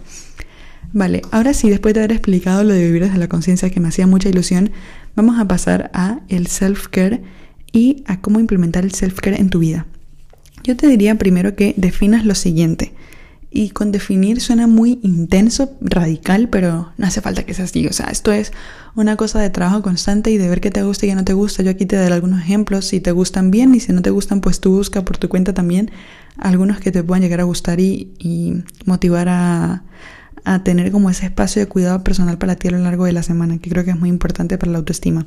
Vale, 0.95 1.23
ahora 1.33 1.55
sí, 1.55 1.69
después 1.71 1.93
de 1.93 2.01
haber 2.01 2.13
explicado 2.13 2.63
lo 2.63 2.73
de 2.73 2.85
vivir 2.85 3.03
desde 3.03 3.19
la 3.19 3.27
conciencia 3.27 3.69
que 3.69 3.81
me 3.81 3.89
hacía 3.89 4.07
mucha 4.07 4.29
ilusión, 4.29 4.71
vamos 5.17 5.41
a 5.41 5.49
pasar 5.49 5.91
a 5.93 6.21
el 6.29 6.47
self-care 6.47 7.21
y 7.73 8.05
a 8.07 8.21
cómo 8.21 8.39
implementar 8.39 8.85
el 8.85 8.93
self-care 8.93 9.41
en 9.41 9.51
tu 9.51 9.59
vida. 9.59 9.87
Yo 10.63 10.77
te 10.77 10.87
diría 10.87 11.17
primero 11.17 11.57
que 11.57 11.75
definas 11.77 12.25
lo 12.25 12.37
siguiente. 12.37 12.95
Y 13.51 13.71
con 13.71 13.91
definir 13.91 14.41
suena 14.41 14.69
muy 14.69 15.01
intenso, 15.03 15.73
radical, 15.81 16.49
pero 16.49 16.93
no 16.97 17.07
hace 17.07 17.21
falta 17.21 17.43
que 17.43 17.55
sea 17.55 17.65
así. 17.65 17.87
O 17.89 17.93
sea, 17.93 18.07
esto 18.07 18.31
es 18.31 18.53
una 18.95 19.17
cosa 19.17 19.41
de 19.41 19.51
trabajo 19.51 19.83
constante 19.83 20.31
y 20.31 20.39
de 20.39 20.49
ver 20.49 20.61
qué 20.61 20.71
te 20.71 20.85
gusta 20.85 21.07
y 21.07 21.09
qué 21.09 21.15
no 21.17 21.25
te 21.25 21.33
gusta. 21.33 21.65
Yo 21.65 21.71
aquí 21.71 21.87
te 21.87 21.97
daré 21.97 22.15
algunos 22.15 22.41
ejemplos. 22.41 22.85
Si 22.85 23.01
te 23.01 23.11
gustan 23.11 23.51
bien 23.51 23.75
y 23.75 23.81
si 23.81 23.93
no 23.93 24.01
te 24.01 24.11
gustan, 24.11 24.41
pues 24.41 24.61
tú 24.61 24.77
busca 24.77 25.05
por 25.05 25.19
tu 25.19 25.29
cuenta 25.29 25.55
también 25.55 25.91
algunos 26.37 26.79
que 26.79 26.93
te 26.93 27.03
puedan 27.03 27.23
llegar 27.23 27.41
a 27.41 27.45
gustar 27.45 27.81
y, 27.81 28.63
motivar 28.87 29.29
a, 29.29 29.83
a 30.45 30.63
tener 30.63 30.93
como 30.93 31.11
ese 31.11 31.27
espacio 31.27 31.61
de 31.61 31.67
cuidado 31.67 32.05
personal 32.05 32.39
para 32.39 32.57
ti 32.57 32.69
a 32.69 32.73
lo 32.73 32.79
largo 32.79 33.07
de 33.07 33.13
la 33.13 33.23
semana, 33.23 33.59
que 33.59 33.71
creo 33.71 33.85
que 33.85 33.91
es 33.91 33.99
muy 33.99 34.09
importante 34.09 34.59
para 34.59 34.73
la 34.73 34.79
autoestima. 34.79 35.27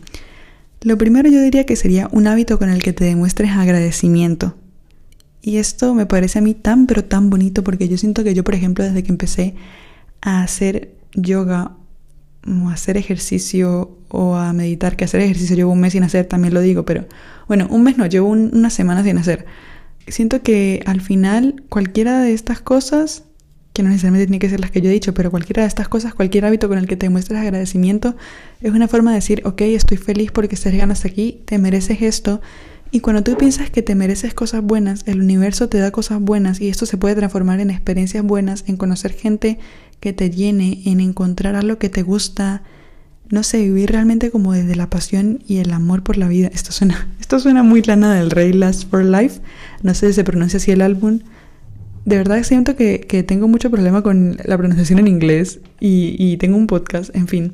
Lo 0.81 0.97
primero 0.97 1.29
yo 1.29 1.41
diría 1.41 1.65
que 1.65 1.75
sería 1.75 2.07
un 2.11 2.27
hábito 2.27 2.59
con 2.59 2.69
el 2.69 2.83
que 2.83 2.93
te 2.93 3.05
demuestres 3.05 3.51
agradecimiento. 3.51 4.55
Y 5.41 5.57
esto 5.57 5.93
me 5.95 6.05
parece 6.05 6.39
a 6.39 6.41
mí 6.41 6.53
tan 6.53 6.87
pero 6.87 7.03
tan 7.03 7.29
bonito 7.29 7.63
porque 7.63 7.87
yo 7.87 7.97
siento 7.97 8.23
que 8.23 8.33
yo, 8.33 8.43
por 8.43 8.53
ejemplo, 8.53 8.83
desde 8.83 9.01
que 9.01 9.11
empecé 9.11 9.55
a 10.21 10.43
hacer 10.43 10.93
yoga 11.13 11.71
o 12.45 12.69
a 12.69 12.73
hacer 12.73 12.97
ejercicio 12.97 13.97
o 14.09 14.35
a 14.35 14.53
meditar, 14.53 14.95
que 14.95 15.05
hacer 15.05 15.21
ejercicio 15.21 15.55
llevo 15.55 15.71
un 15.71 15.79
mes 15.79 15.93
sin 15.93 16.03
hacer, 16.03 16.25
también 16.25 16.53
lo 16.53 16.61
digo, 16.61 16.85
pero 16.85 17.05
bueno, 17.47 17.67
un 17.69 17.83
mes 17.83 17.97
no, 17.97 18.05
llevo 18.05 18.29
una 18.29 18.69
semana 18.69 19.03
sin 19.03 19.17
hacer. 19.17 19.45
Siento 20.07 20.41
que 20.41 20.83
al 20.85 21.01
final 21.01 21.63
cualquiera 21.69 22.21
de 22.21 22.33
estas 22.33 22.61
cosas 22.61 23.23
que 23.77 23.83
no 23.83 23.89
necesariamente 23.89 24.25
tiene 24.25 24.39
que 24.39 24.49
ser 24.49 24.59
las 24.59 24.71
que 24.71 24.81
yo 24.81 24.89
he 24.89 24.91
dicho, 24.91 25.13
pero 25.13 25.29
cualquiera 25.29 25.61
de 25.61 25.67
estas 25.67 25.87
cosas, 25.87 26.15
cualquier 26.15 26.45
hábito 26.45 26.67
con 26.67 26.79
el 26.79 26.87
que 26.87 26.97
te 26.97 27.11
muestres 27.11 27.39
agradecimiento, 27.39 28.15
es 28.59 28.73
una 28.73 28.87
forma 28.87 29.11
de 29.11 29.17
decir, 29.17 29.43
ok, 29.45 29.61
estoy 29.61 29.97
feliz 29.97 30.31
porque 30.31 30.55
estás 30.55 30.73
ganas 30.73 31.05
aquí, 31.05 31.43
te 31.45 31.59
mereces 31.59 32.01
esto. 32.01 32.41
Y 32.89 33.01
cuando 33.01 33.21
tú 33.21 33.37
piensas 33.37 33.69
que 33.69 33.83
te 33.83 33.93
mereces 33.93 34.33
cosas 34.33 34.63
buenas, 34.63 35.03
el 35.05 35.21
universo 35.21 35.69
te 35.69 35.77
da 35.77 35.91
cosas 35.91 36.19
buenas 36.19 36.59
y 36.59 36.69
esto 36.69 36.87
se 36.87 36.97
puede 36.97 37.13
transformar 37.13 37.59
en 37.59 37.69
experiencias 37.69 38.23
buenas, 38.23 38.63
en 38.65 38.77
conocer 38.77 39.11
gente 39.11 39.59
que 39.99 40.11
te 40.11 40.31
llene, 40.31 40.81
en 40.85 40.99
encontrar 40.99 41.55
algo 41.55 41.77
que 41.77 41.89
te 41.89 42.01
gusta, 42.01 42.63
no 43.29 43.43
sé, 43.43 43.61
vivir 43.61 43.91
realmente 43.91 44.31
como 44.31 44.53
desde 44.53 44.75
la 44.75 44.89
pasión 44.89 45.43
y 45.47 45.57
el 45.57 45.71
amor 45.71 46.01
por 46.01 46.17
la 46.17 46.27
vida. 46.27 46.49
Esto 46.51 46.71
suena, 46.71 47.09
esto 47.19 47.39
suena 47.39 47.61
muy 47.61 47.83
Lana 47.83 48.15
del 48.15 48.31
Rey 48.31 48.53
Last 48.53 48.89
for 48.89 49.05
Life. 49.05 49.39
No 49.83 49.93
sé 49.93 50.07
si 50.07 50.13
se 50.13 50.23
pronuncia 50.23 50.57
así 50.57 50.71
el 50.71 50.81
álbum, 50.81 51.19
de 52.07 52.15
verdad 52.15 52.41
siento 52.43 52.77
que, 52.77 52.99
tengo 53.27 53.49
mucho 53.49 53.69
problema 53.69 54.01
con 54.01 54.37
la 54.45 54.57
pronunciación 54.57 54.99
en 54.99 55.09
inglés 55.09 55.59
y, 55.81 56.37
tengo 56.37 56.55
un 56.55 56.65
podcast, 56.65 57.13
en 57.13 57.27
fin. 57.27 57.53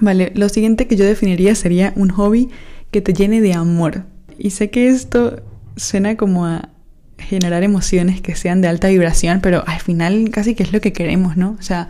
Vale, 0.00 0.32
lo 0.34 0.48
siguiente 0.48 0.88
que 0.88 0.96
yo 0.96 1.04
definiría 1.04 1.54
sería 1.54 1.92
un 1.94 2.08
hobby 2.08 2.48
que 2.90 3.00
te 3.00 3.12
llene 3.12 3.40
de 3.40 3.52
amor. 3.52 4.02
Y 4.38 4.50
sé 4.50 4.70
que 4.70 4.88
esto 4.88 5.40
suena 5.76 6.16
como 6.16 6.46
a 6.46 6.70
generar 7.16 7.62
emociones 7.62 8.20
que 8.20 8.34
sean 8.34 8.60
de 8.60 8.66
alta 8.66 8.88
vibración, 8.88 9.40
pero 9.40 9.62
al 9.68 9.78
final 9.78 10.30
casi 10.32 10.56
que 10.56 10.64
es 10.64 10.72
lo 10.72 10.80
que 10.80 10.92
queremos, 10.92 11.36
¿no? 11.36 11.56
O 11.56 11.62
sea, 11.62 11.88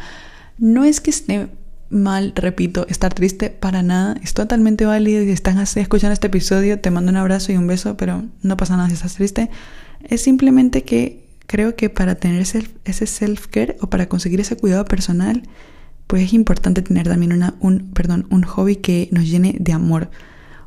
no 0.59 0.85
es 0.85 1.01
que 1.01 1.09
esté 1.09 1.49
mal, 1.89 2.35
repito, 2.37 2.87
estar 2.91 3.15
triste 3.15 3.49
para 3.49 3.83
nada, 3.83 4.17
es 4.23 4.35
totalmente 4.35 4.85
válido 4.85 5.23
y 5.23 5.27
si 5.27 5.33
estás 5.33 5.75
escuchando 5.79 6.13
este 6.13 6.27
episodio, 6.27 6.79
te 6.79 6.91
mando 6.91 7.11
un 7.11 7.17
abrazo 7.17 7.53
y 7.53 7.57
un 7.57 7.67
beso, 7.67 7.97
pero 7.97 8.23
no 8.43 8.57
pasa 8.59 8.77
nada 8.77 8.89
si 8.89 8.95
estás 8.97 9.15
triste. 9.15 9.49
Es 10.07 10.21
simplemente 10.21 10.83
que 10.83 11.26
creo 11.47 11.77
que 11.77 11.91
para 11.91 12.17
tener 12.17 12.43
ese 12.43 13.07
self-care 13.07 13.77
o 13.81 13.89
para 13.89 14.09
conseguir 14.09 14.41
ese 14.41 14.57
cuidado 14.57 14.85
personal, 14.85 15.43
pues 16.07 16.23
es 16.23 16.33
importante 16.33 16.83
tener 16.83 17.09
también 17.09 17.33
una, 17.33 17.55
un, 17.61 17.91
perdón, 17.93 18.27
un 18.31 18.43
hobby 18.43 18.77
que 18.77 19.09
nos 19.13 19.29
llene 19.29 19.57
de 19.59 19.73
amor. 19.73 20.11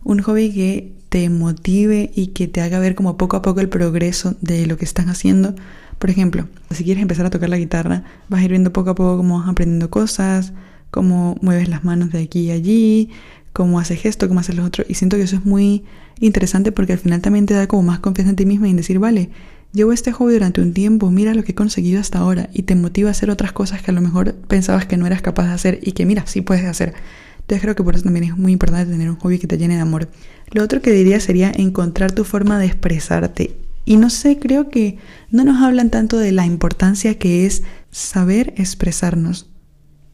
Un 0.04 0.20
hobby 0.20 0.52
que 0.52 0.94
te 1.10 1.30
motive 1.30 2.12
y 2.16 2.28
que 2.28 2.48
te 2.48 2.62
haga 2.62 2.80
ver 2.80 2.96
como 2.96 3.18
poco 3.18 3.38
a 3.38 3.42
poco 3.42 3.62
el 3.62 3.70
progreso 3.70 4.36
de 4.42 4.68
lo 4.68 4.78
que 4.78 4.86
estás 4.86 5.08
haciendo. 5.08 5.56
Por 5.98 6.10
ejemplo, 6.10 6.48
si 6.72 6.84
quieres 6.84 7.02
empezar 7.02 7.26
a 7.26 7.30
tocar 7.30 7.50
la 7.50 7.58
guitarra, 7.58 8.04
vas 8.30 8.42
a 8.42 8.44
ir 8.44 8.52
viendo 8.52 8.72
poco 8.72 8.92
a 8.92 8.96
poco 8.96 9.18
cómo 9.18 9.40
vas 9.40 9.50
aprendiendo 9.50 9.90
cosas, 9.90 10.54
cómo 10.92 11.36
mueves 11.42 11.68
las 11.68 11.84
manos 11.84 12.12
de 12.12 12.24
aquí 12.24 12.42
y 12.42 12.52
allí, 12.52 13.10
cómo 13.54 13.80
haces 13.80 14.06
esto, 14.06 14.28
cómo 14.28 14.40
haces 14.40 14.56
lo 14.56 14.64
otro. 14.64 14.86
Y 14.88 14.94
siento 14.94 15.18
que 15.18 15.24
eso 15.24 15.36
es 15.36 15.46
muy 15.46 15.84
interesante 16.20 16.72
porque 16.72 16.94
al 16.94 17.00
final 17.00 17.22
también 17.22 17.46
te 17.46 17.54
da 17.54 17.68
como 17.68 17.84
más 17.84 18.00
confianza 18.00 18.30
en 18.30 18.36
ti 18.36 18.46
misma 18.46 18.68
y 18.68 18.72
en 18.72 18.78
decir, 18.78 19.00
vale, 19.00 19.30
Llevo 19.72 19.94
este 19.94 20.12
hobby 20.12 20.34
durante 20.34 20.62
un 20.62 20.74
tiempo, 20.74 21.12
mira 21.12 21.36
lo 21.36 21.44
que 21.44 21.52
he 21.52 21.56
conseguido 21.56 22.02
hasta 22.02 22.18
ahora 22.18 22.50
y 22.54 22.64
te 22.64 22.76
motiva 22.76 23.10
a 23.10 23.12
hacer 23.12 23.30
otras 23.30 23.52
cosas 23.52 23.84
que 23.84 23.92
a 23.92 23.94
lo 23.94 24.02
mejor 24.02 24.34
pensabas 24.34 24.88
que 24.88 24.98
no 24.98 25.06
eras 25.06 25.22
capaz 25.22 25.46
de 25.46 25.54
hacer 25.54 25.80
y 25.84 25.92
que 25.92 26.08
mira, 26.08 26.26
sí 26.26 26.42
puedes 26.42 26.66
hacer. 26.66 26.96
Entonces 27.42 27.62
creo 27.62 27.76
que 27.76 27.84
por 27.84 27.94
eso 27.94 28.04
también 28.04 28.26
es 28.26 28.38
muy 28.38 28.52
importante 28.52 28.92
tener 28.92 29.10
un 29.10 29.18
hobby 29.18 29.38
que 29.38 29.46
te 29.46 29.60
llene 29.60 29.76
de 29.76 29.82
amor. 29.82 30.10
Lo 30.52 30.64
otro 30.64 30.82
que 30.82 30.92
diría 30.92 31.20
sería 31.20 31.52
encontrar 31.56 32.12
tu 32.12 32.24
forma 32.24 32.58
de 32.58 32.66
expresarte. 32.66 33.58
Y 33.86 33.98
no 33.98 34.10
sé, 34.10 34.40
creo 34.40 34.70
que 34.70 34.98
no 35.30 35.44
nos 35.44 35.62
hablan 35.62 35.92
tanto 35.92 36.18
de 36.18 36.32
la 36.32 36.46
importancia 36.46 37.18
que 37.20 37.46
es 37.46 37.64
saber 37.92 38.54
expresarnos 38.58 39.50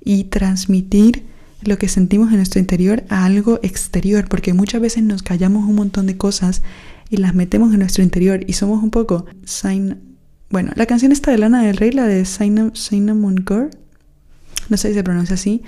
y 0.03 0.25
transmitir 0.25 1.23
lo 1.61 1.77
que 1.77 1.87
sentimos 1.87 2.29
en 2.29 2.37
nuestro 2.37 2.59
interior 2.59 3.03
a 3.09 3.25
algo 3.25 3.59
exterior, 3.63 4.27
porque 4.29 4.53
muchas 4.53 4.81
veces 4.81 5.03
nos 5.03 5.23
callamos 5.23 5.67
un 5.67 5.75
montón 5.75 6.07
de 6.07 6.17
cosas 6.17 6.61
y 7.09 7.17
las 7.17 7.35
metemos 7.35 7.73
en 7.73 7.79
nuestro 7.79 8.03
interior 8.03 8.41
y 8.47 8.53
somos 8.53 8.83
un 8.83 8.91
poco 8.91 9.25
Bueno, 10.49 10.71
la 10.75 10.85
canción 10.85 11.11
está 11.11 11.31
de 11.31 11.37
Lana 11.37 11.63
del 11.63 11.77
Rey, 11.77 11.91
la 11.91 12.05
de 12.05 12.25
Cinnamon 12.25 13.45
Girl, 13.47 13.69
no 14.69 14.77
sé 14.77 14.89
si 14.89 14.93
se 14.95 15.03
pronuncia 15.03 15.35
así, 15.35 15.63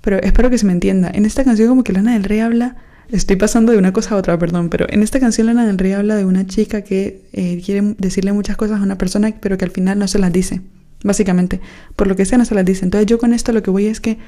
pero 0.00 0.20
espero 0.22 0.50
que 0.50 0.58
se 0.58 0.66
me 0.66 0.72
entienda. 0.72 1.10
En 1.12 1.24
esta 1.24 1.44
canción 1.44 1.68
como 1.68 1.84
que 1.84 1.92
Lana 1.92 2.14
del 2.14 2.24
Rey 2.24 2.40
habla, 2.40 2.76
estoy 3.10 3.36
pasando 3.36 3.72
de 3.72 3.78
una 3.78 3.92
cosa 3.92 4.14
a 4.14 4.18
otra, 4.18 4.38
perdón, 4.38 4.70
pero 4.70 4.86
en 4.88 5.02
esta 5.02 5.20
canción 5.20 5.46
Lana 5.46 5.66
del 5.66 5.78
Rey 5.78 5.92
habla 5.92 6.16
de 6.16 6.24
una 6.24 6.46
chica 6.46 6.82
que 6.82 7.22
eh, 7.32 7.60
quiere 7.64 7.94
decirle 7.98 8.32
muchas 8.32 8.56
cosas 8.56 8.80
a 8.80 8.82
una 8.82 8.98
persona, 8.98 9.32
pero 9.40 9.58
que 9.58 9.64
al 9.64 9.70
final 9.70 9.98
no 9.98 10.08
se 10.08 10.18
las 10.18 10.32
dice, 10.32 10.62
básicamente, 11.04 11.60
por 11.96 12.06
lo 12.06 12.16
que 12.16 12.24
sea 12.24 12.38
no 12.38 12.44
se 12.44 12.54
las 12.54 12.64
dice. 12.64 12.84
Entonces 12.84 13.06
yo 13.06 13.18
con 13.18 13.32
esto 13.32 13.52
lo 13.52 13.62
que 13.62 13.70
voy 13.70 13.86
es 13.86 14.00
que 14.00 14.18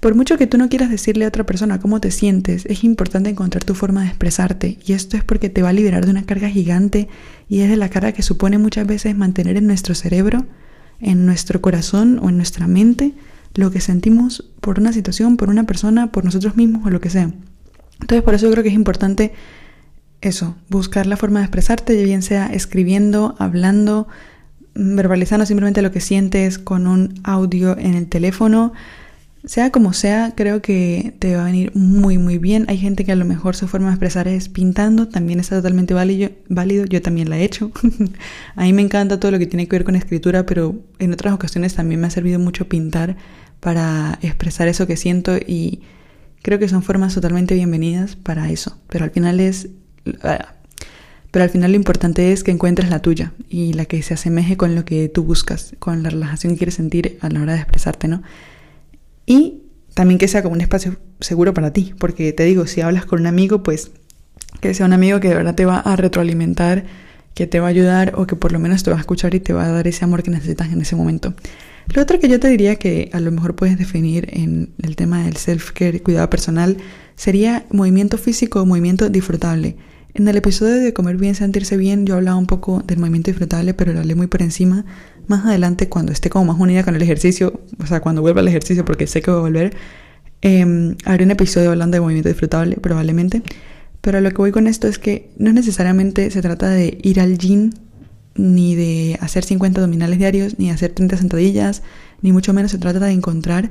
Por 0.00 0.14
mucho 0.14 0.38
que 0.38 0.46
tú 0.46 0.58
no 0.58 0.68
quieras 0.68 0.90
decirle 0.90 1.24
a 1.24 1.28
otra 1.28 1.44
persona 1.44 1.80
cómo 1.80 2.00
te 2.00 2.10
sientes, 2.10 2.66
es 2.66 2.84
importante 2.84 3.30
encontrar 3.30 3.64
tu 3.64 3.74
forma 3.74 4.02
de 4.02 4.08
expresarte. 4.08 4.78
Y 4.86 4.92
esto 4.92 5.16
es 5.16 5.24
porque 5.24 5.50
te 5.50 5.62
va 5.62 5.70
a 5.70 5.72
liberar 5.72 6.04
de 6.04 6.12
una 6.12 6.24
carga 6.24 6.48
gigante 6.48 7.08
y 7.48 7.60
es 7.60 7.68
de 7.68 7.76
la 7.76 7.88
carga 7.88 8.12
que 8.12 8.22
supone 8.22 8.58
muchas 8.58 8.86
veces 8.86 9.16
mantener 9.16 9.56
en 9.56 9.66
nuestro 9.66 9.94
cerebro, 9.94 10.46
en 11.00 11.26
nuestro 11.26 11.60
corazón 11.60 12.20
o 12.22 12.28
en 12.28 12.36
nuestra 12.36 12.68
mente 12.68 13.14
lo 13.54 13.70
que 13.72 13.80
sentimos 13.80 14.44
por 14.60 14.78
una 14.78 14.92
situación, 14.92 15.36
por 15.36 15.48
una 15.48 15.64
persona, 15.64 16.12
por 16.12 16.24
nosotros 16.24 16.54
mismos 16.56 16.86
o 16.86 16.90
lo 16.90 17.00
que 17.00 17.10
sea. 17.10 17.32
Entonces 18.00 18.22
por 18.22 18.34
eso 18.34 18.50
creo 18.50 18.62
que 18.62 18.68
es 18.68 18.74
importante 18.76 19.32
eso, 20.20 20.56
buscar 20.68 21.06
la 21.06 21.16
forma 21.16 21.40
de 21.40 21.46
expresarte, 21.46 22.02
bien 22.04 22.22
sea 22.22 22.46
escribiendo, 22.46 23.34
hablando, 23.38 24.06
verbalizando 24.74 25.46
simplemente 25.46 25.82
lo 25.82 25.90
que 25.90 26.00
sientes 26.00 26.58
con 26.58 26.86
un 26.86 27.14
audio 27.24 27.76
en 27.76 27.94
el 27.94 28.06
teléfono. 28.06 28.72
Sea 29.48 29.70
como 29.70 29.94
sea, 29.94 30.34
creo 30.36 30.60
que 30.60 31.14
te 31.20 31.34
va 31.34 31.40
a 31.40 31.44
venir 31.46 31.72
muy 31.74 32.18
muy 32.18 32.36
bien. 32.36 32.66
Hay 32.68 32.76
gente 32.76 33.06
que 33.06 33.12
a 33.12 33.16
lo 33.16 33.24
mejor 33.24 33.56
su 33.56 33.66
forma 33.66 33.86
de 33.86 33.94
expresar 33.94 34.28
es 34.28 34.50
pintando, 34.50 35.08
también 35.08 35.40
está 35.40 35.56
totalmente 35.56 35.94
válido, 35.94 36.28
válido. 36.50 36.84
yo 36.84 37.00
también 37.00 37.30
la 37.30 37.38
he 37.38 37.44
hecho. 37.44 37.72
a 38.56 38.64
mí 38.64 38.74
me 38.74 38.82
encanta 38.82 39.18
todo 39.18 39.30
lo 39.30 39.38
que 39.38 39.46
tiene 39.46 39.66
que 39.66 39.74
ver 39.74 39.84
con 39.84 39.96
escritura, 39.96 40.44
pero 40.44 40.74
en 40.98 41.14
otras 41.14 41.32
ocasiones 41.32 41.74
también 41.74 41.98
me 41.98 42.08
ha 42.08 42.10
servido 42.10 42.38
mucho 42.38 42.68
pintar 42.68 43.16
para 43.60 44.18
expresar 44.20 44.68
eso 44.68 44.86
que 44.86 44.98
siento 44.98 45.38
y 45.38 45.80
creo 46.42 46.58
que 46.58 46.68
son 46.68 46.82
formas 46.82 47.14
totalmente 47.14 47.54
bienvenidas 47.54 48.16
para 48.16 48.50
eso. 48.50 48.76
Pero 48.90 49.06
al 49.06 49.12
final 49.12 49.40
es 49.40 49.70
ah, 50.24 50.56
pero 51.30 51.44
al 51.44 51.48
final 51.48 51.70
lo 51.70 51.76
importante 51.76 52.32
es 52.32 52.44
que 52.44 52.50
encuentres 52.50 52.90
la 52.90 53.00
tuya 53.00 53.32
y 53.48 53.72
la 53.72 53.86
que 53.86 54.02
se 54.02 54.12
asemeje 54.12 54.58
con 54.58 54.74
lo 54.74 54.84
que 54.84 55.08
tú 55.08 55.24
buscas, 55.24 55.74
con 55.78 56.02
la 56.02 56.10
relajación 56.10 56.52
que 56.52 56.58
quieres 56.58 56.74
sentir 56.74 57.16
a 57.22 57.30
la 57.30 57.40
hora 57.40 57.54
de 57.54 57.60
expresarte, 57.60 58.08
¿no? 58.08 58.22
Y 59.28 59.64
también 59.92 60.16
que 60.18 60.26
sea 60.26 60.42
como 60.42 60.54
un 60.54 60.62
espacio 60.62 60.96
seguro 61.20 61.52
para 61.52 61.70
ti, 61.72 61.94
porque 61.98 62.32
te 62.32 62.44
digo, 62.44 62.66
si 62.66 62.80
hablas 62.80 63.04
con 63.04 63.20
un 63.20 63.26
amigo, 63.26 63.62
pues 63.62 63.90
que 64.62 64.72
sea 64.72 64.86
un 64.86 64.94
amigo 64.94 65.20
que 65.20 65.28
de 65.28 65.34
verdad 65.34 65.54
te 65.54 65.66
va 65.66 65.80
a 65.80 65.96
retroalimentar, 65.96 66.84
que 67.34 67.46
te 67.46 67.60
va 67.60 67.66
a 67.66 67.70
ayudar 67.70 68.14
o 68.16 68.26
que 68.26 68.36
por 68.36 68.52
lo 68.52 68.58
menos 68.58 68.82
te 68.82 68.90
va 68.90 68.96
a 68.96 69.00
escuchar 69.00 69.34
y 69.34 69.40
te 69.40 69.52
va 69.52 69.66
a 69.66 69.68
dar 69.68 69.86
ese 69.86 70.02
amor 70.02 70.22
que 70.22 70.30
necesitas 70.30 70.72
en 70.72 70.80
ese 70.80 70.96
momento. 70.96 71.34
Lo 71.94 72.00
otro 72.00 72.18
que 72.18 72.28
yo 72.28 72.40
te 72.40 72.48
diría 72.48 72.76
que 72.76 73.10
a 73.12 73.20
lo 73.20 73.30
mejor 73.30 73.54
puedes 73.54 73.76
definir 73.76 74.28
en 74.32 74.70
el 74.82 74.96
tema 74.96 75.24
del 75.24 75.34
self-care, 75.34 76.02
cuidado 76.02 76.30
personal, 76.30 76.78
sería 77.14 77.66
movimiento 77.70 78.16
físico 78.16 78.62
o 78.62 78.66
movimiento 78.66 79.10
disfrutable. 79.10 79.76
En 80.14 80.26
el 80.26 80.38
episodio 80.38 80.76
de 80.76 80.94
Comer 80.94 81.18
bien, 81.18 81.34
sentirse 81.34 81.76
bien, 81.76 82.06
yo 82.06 82.14
hablaba 82.14 82.38
un 82.38 82.46
poco 82.46 82.82
del 82.86 82.98
movimiento 82.98 83.30
disfrutable, 83.30 83.74
pero 83.74 83.92
lo 83.92 84.00
hablé 84.00 84.14
muy 84.14 84.26
por 84.26 84.40
encima. 84.40 84.86
Más 85.28 85.46
adelante, 85.46 85.88
cuando 85.88 86.10
esté 86.10 86.30
como 86.30 86.46
más 86.46 86.60
unida 86.60 86.82
con 86.82 86.96
el 86.96 87.02
ejercicio, 87.02 87.60
o 87.80 87.86
sea, 87.86 88.00
cuando 88.00 88.22
vuelva 88.22 88.40
al 88.40 88.48
ejercicio, 88.48 88.84
porque 88.84 89.06
sé 89.06 89.22
que 89.22 89.30
voy 89.30 89.38
a 89.38 89.42
volver, 89.42 89.76
eh, 90.42 90.96
haré 91.04 91.24
un 91.24 91.30
episodio 91.30 91.70
hablando 91.70 91.96
de 91.96 92.00
movimiento 92.00 92.28
disfrutable, 92.28 92.76
probablemente. 92.76 93.42
Pero 94.00 94.20
lo 94.20 94.30
que 94.30 94.36
voy 94.36 94.52
con 94.52 94.66
esto 94.66 94.88
es 94.88 94.98
que 94.98 95.30
no 95.36 95.52
necesariamente 95.52 96.30
se 96.30 96.42
trata 96.42 96.70
de 96.70 96.98
ir 97.02 97.20
al 97.20 97.38
gym, 97.38 97.72
ni 98.36 98.76
de 98.76 99.18
hacer 99.20 99.44
50 99.44 99.80
abdominales 99.80 100.18
diarios, 100.18 100.58
ni 100.58 100.70
hacer 100.70 100.92
30 100.92 101.16
sentadillas, 101.16 101.82
ni 102.22 102.32
mucho 102.32 102.52
menos 102.52 102.70
se 102.70 102.78
trata 102.78 103.00
de 103.00 103.12
encontrar 103.12 103.70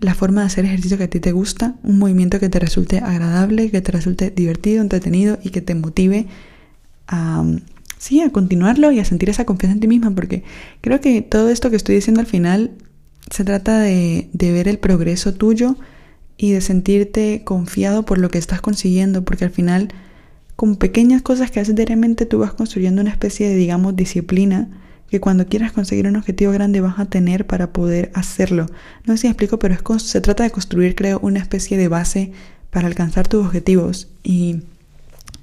la 0.00 0.14
forma 0.14 0.40
de 0.40 0.46
hacer 0.46 0.64
ejercicio 0.64 0.96
que 0.96 1.04
a 1.04 1.10
ti 1.10 1.20
te 1.20 1.32
gusta, 1.32 1.74
un 1.82 1.98
movimiento 1.98 2.40
que 2.40 2.48
te 2.48 2.58
resulte 2.58 2.98
agradable, 2.98 3.70
que 3.70 3.82
te 3.82 3.92
resulte 3.92 4.30
divertido, 4.30 4.80
entretenido 4.80 5.38
y 5.42 5.50
que 5.50 5.60
te 5.60 5.74
motive 5.74 6.26
a, 7.06 7.44
sí, 8.00 8.22
a 8.22 8.30
continuarlo 8.30 8.90
y 8.92 8.98
a 8.98 9.04
sentir 9.04 9.28
esa 9.28 9.44
confianza 9.44 9.74
en 9.74 9.80
ti 9.80 9.86
misma, 9.86 10.10
porque 10.10 10.42
creo 10.80 11.00
que 11.02 11.20
todo 11.20 11.50
esto 11.50 11.68
que 11.68 11.76
estoy 11.76 11.94
diciendo 11.94 12.20
al 12.20 12.26
final 12.26 12.70
se 13.30 13.44
trata 13.44 13.78
de, 13.78 14.30
de 14.32 14.52
ver 14.52 14.68
el 14.68 14.78
progreso 14.78 15.34
tuyo 15.34 15.76
y 16.38 16.52
de 16.52 16.62
sentirte 16.62 17.42
confiado 17.44 18.06
por 18.06 18.16
lo 18.18 18.30
que 18.30 18.38
estás 18.38 18.62
consiguiendo, 18.62 19.22
porque 19.22 19.44
al 19.44 19.50
final 19.50 19.92
con 20.56 20.76
pequeñas 20.76 21.20
cosas 21.20 21.50
que 21.50 21.60
haces 21.60 21.74
diariamente 21.74 22.24
tú 22.24 22.38
vas 22.38 22.54
construyendo 22.54 23.02
una 23.02 23.10
especie 23.10 23.50
de, 23.50 23.54
digamos, 23.54 23.94
disciplina 23.94 24.70
que 25.10 25.20
cuando 25.20 25.46
quieras 25.46 25.72
conseguir 25.72 26.06
un 26.06 26.16
objetivo 26.16 26.52
grande 26.52 26.80
vas 26.80 26.98
a 26.98 27.04
tener 27.04 27.46
para 27.46 27.72
poder 27.74 28.10
hacerlo. 28.14 28.66
No 29.04 29.14
sé 29.16 29.22
si 29.22 29.26
explico, 29.26 29.58
pero 29.58 29.74
es, 29.74 30.02
se 30.02 30.20
trata 30.22 30.44
de 30.44 30.50
construir, 30.50 30.94
creo, 30.94 31.18
una 31.20 31.40
especie 31.40 31.76
de 31.76 31.88
base 31.88 32.32
para 32.70 32.86
alcanzar 32.86 33.28
tus 33.28 33.44
objetivos. 33.44 34.08
Y 34.22 34.62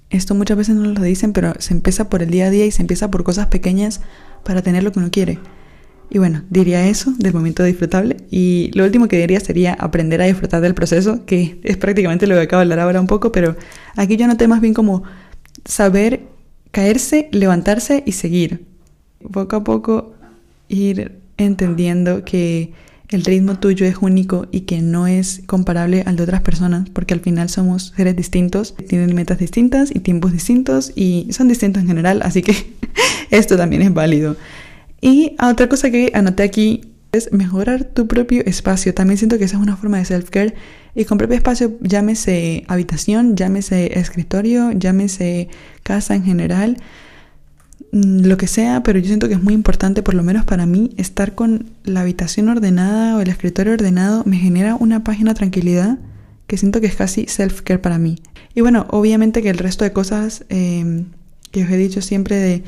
esto 0.10 0.36
muchas 0.36 0.58
veces 0.58 0.76
no 0.76 0.92
lo 0.92 1.02
dicen, 1.02 1.34
pero 1.34 1.54
se 1.60 1.74
empieza 1.74 2.10
por 2.10 2.24
el 2.24 2.30
día 2.30 2.46
a 2.46 2.50
día 2.50 2.66
y 2.66 2.72
se 2.72 2.82
empieza 2.82 3.12
por 3.12 3.24
cosas 3.24 3.48
pequeñas 3.48 4.02
para 4.44 4.62
tener 4.62 4.84
lo 4.84 4.92
que 4.92 5.00
uno 5.00 5.12
quiere. 5.12 5.40
Y 6.10 6.20
bueno, 6.20 6.44
diría 6.50 6.88
eso 6.88 7.14
del 7.18 7.34
momento 7.34 7.64
disfrutable. 7.64 8.18
Y 8.32 8.72
lo 8.74 8.86
último 8.86 9.08
que 9.08 9.18
diría 9.18 9.40
sería 9.40 9.74
aprender 9.74 10.22
a 10.22 10.26
disfrutar 10.26 10.62
del 10.62 10.74
proceso, 10.74 11.26
que 11.26 11.60
es 11.64 11.76
prácticamente 11.76 12.28
lo 12.28 12.36
que 12.36 12.42
acabo 12.42 12.62
de 12.62 12.64
hablar 12.64 12.80
ahora 12.80 13.02
un 13.02 13.08
poco, 13.08 13.32
pero 13.32 13.58
aquí 13.96 14.16
yo 14.16 14.28
noté 14.28 14.48
más 14.48 14.62
bien 14.62 14.74
como 14.74 15.04
saber 15.66 16.22
caerse, 16.72 17.28
levantarse 17.32 18.04
y 18.06 18.14
seguir 18.14 18.66
poco 19.32 19.58
a 19.58 19.64
poco 19.64 20.14
ir 20.70 21.20
entendiendo 21.38 22.24
que 22.24 22.72
el 23.10 23.24
ritmo 23.24 23.58
tuyo 23.60 23.86
es 23.86 23.98
único 24.02 24.48
y 24.52 24.62
que 24.62 24.82
no 24.82 25.08
es 25.08 25.42
comparable 25.46 26.04
al 26.06 26.16
de 26.18 26.24
otras 26.24 26.42
personas, 26.42 26.90
porque 26.90 27.14
al 27.14 27.22
final 27.22 27.50
somos 27.50 27.94
seres 27.96 28.16
distintos, 28.16 28.76
tienen 28.88 29.16
metas 29.16 29.40
distintas 29.40 29.96
y 29.96 30.00
tiempos 30.00 30.34
distintos 30.34 30.92
y 30.96 31.28
son 31.32 31.48
distintos 31.48 31.84
en 31.84 31.88
general, 31.88 32.22
así 32.24 32.42
que 32.42 32.56
esto 33.32 33.56
también 33.58 33.82
es 33.82 33.94
válido. 33.94 34.36
Y 35.00 35.36
otra 35.42 35.70
cosa 35.70 35.90
que 35.92 36.12
anoté 36.14 36.44
aquí 36.44 36.82
es 37.12 37.32
mejorar 37.32 37.86
tu 37.86 38.08
propio 38.08 38.44
espacio. 38.46 38.94
También 38.94 39.18
siento 39.18 39.38
que 39.38 39.46
esa 39.46 39.58
es 39.58 39.64
una 39.64 39.78
forma 39.78 39.98
de 39.98 40.06
self-care. 40.06 40.54
Y 40.96 41.06
con 41.06 41.18
propio 41.18 41.38
espacio, 41.38 41.78
llámese 41.82 42.64
habitación, 42.68 43.36
llámese 43.36 43.98
escritorio, 44.00 44.72
llámese 44.72 45.50
casa 45.84 46.16
en 46.16 46.24
general. 46.24 46.78
Mm, 47.92 48.26
lo 48.26 48.38
que 48.38 48.48
sea, 48.48 48.84
pero 48.84 49.00
yo 49.00 49.08
siento 49.08 49.28
que 49.28 49.36
es 49.36 49.44
muy 49.44 49.54
importante, 49.54 50.04
por 50.04 50.14
lo 50.14 50.24
menos 50.24 50.46
para 50.46 50.66
mí, 50.66 50.92
estar 50.98 51.36
con 51.36 51.70
la 51.84 52.02
habitación 52.02 52.50
ordenada 52.50 53.16
o 53.16 53.22
el 53.22 53.30
escritorio 53.30 53.74
ordenado 53.74 54.24
me 54.26 54.38
genera 54.38 54.76
una 54.76 55.04
página 55.04 55.34
tranquilidad 55.34 55.98
que 56.48 56.58
siento 56.58 56.82
que 56.82 56.88
es 56.88 56.96
casi 56.96 57.26
self-care 57.26 57.80
para 57.80 57.98
mí. 57.98 58.18
Y 58.56 58.62
bueno, 58.62 58.88
obviamente 58.90 59.42
que 59.42 59.50
el 59.50 59.58
resto 59.58 59.84
de 59.84 59.94
cosas 59.94 60.46
em, 60.50 61.06
que 61.52 61.64
os 61.64 61.70
he 61.70 61.78
dicho 61.78 62.02
siempre 62.02 62.36
de 62.36 62.64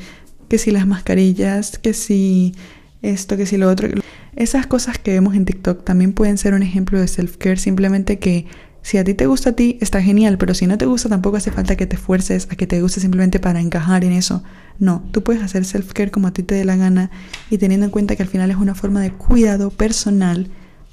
que 0.48 0.58
si 0.58 0.70
las 0.70 0.86
mascarillas, 0.86 1.78
que 1.78 1.94
si 1.94 2.54
esto, 3.02 3.36
que 3.36 3.46
si 3.46 3.56
lo 3.56 3.70
otro, 3.70 3.88
esas 4.36 4.66
cosas 4.66 4.98
que 4.98 5.12
vemos 5.12 5.34
en 5.34 5.44
TikTok 5.44 5.84
también 5.84 6.12
pueden 6.12 6.38
ser 6.38 6.54
un 6.54 6.62
ejemplo 6.62 6.98
de 7.00 7.08
self-care, 7.08 7.56
simplemente 7.56 8.18
que 8.18 8.46
si 8.82 8.98
a 8.98 9.04
ti 9.04 9.14
te 9.14 9.26
gusta 9.26 9.50
a 9.50 9.52
ti, 9.52 9.78
está 9.80 10.02
genial, 10.02 10.38
pero 10.38 10.54
si 10.54 10.66
no 10.66 10.78
te 10.78 10.86
gusta 10.86 11.08
tampoco 11.08 11.36
hace 11.36 11.50
falta 11.50 11.76
que 11.76 11.86
te 11.86 11.96
esfuerces 11.96 12.48
a 12.50 12.56
que 12.56 12.66
te 12.66 12.80
guste 12.80 13.00
simplemente 13.00 13.38
para 13.38 13.60
encajar 13.60 14.04
en 14.04 14.12
eso. 14.12 14.42
No, 14.78 15.02
tú 15.12 15.22
puedes 15.22 15.42
hacer 15.42 15.64
self-care 15.64 16.10
como 16.10 16.28
a 16.28 16.32
ti 16.32 16.42
te 16.42 16.54
dé 16.54 16.64
la 16.64 16.76
gana 16.76 17.10
y 17.50 17.58
teniendo 17.58 17.86
en 17.86 17.92
cuenta 17.92 18.16
que 18.16 18.22
al 18.22 18.28
final 18.28 18.50
es 18.50 18.56
una 18.56 18.74
forma 18.74 19.00
de 19.02 19.12
cuidado 19.12 19.70
personal 19.70 20.48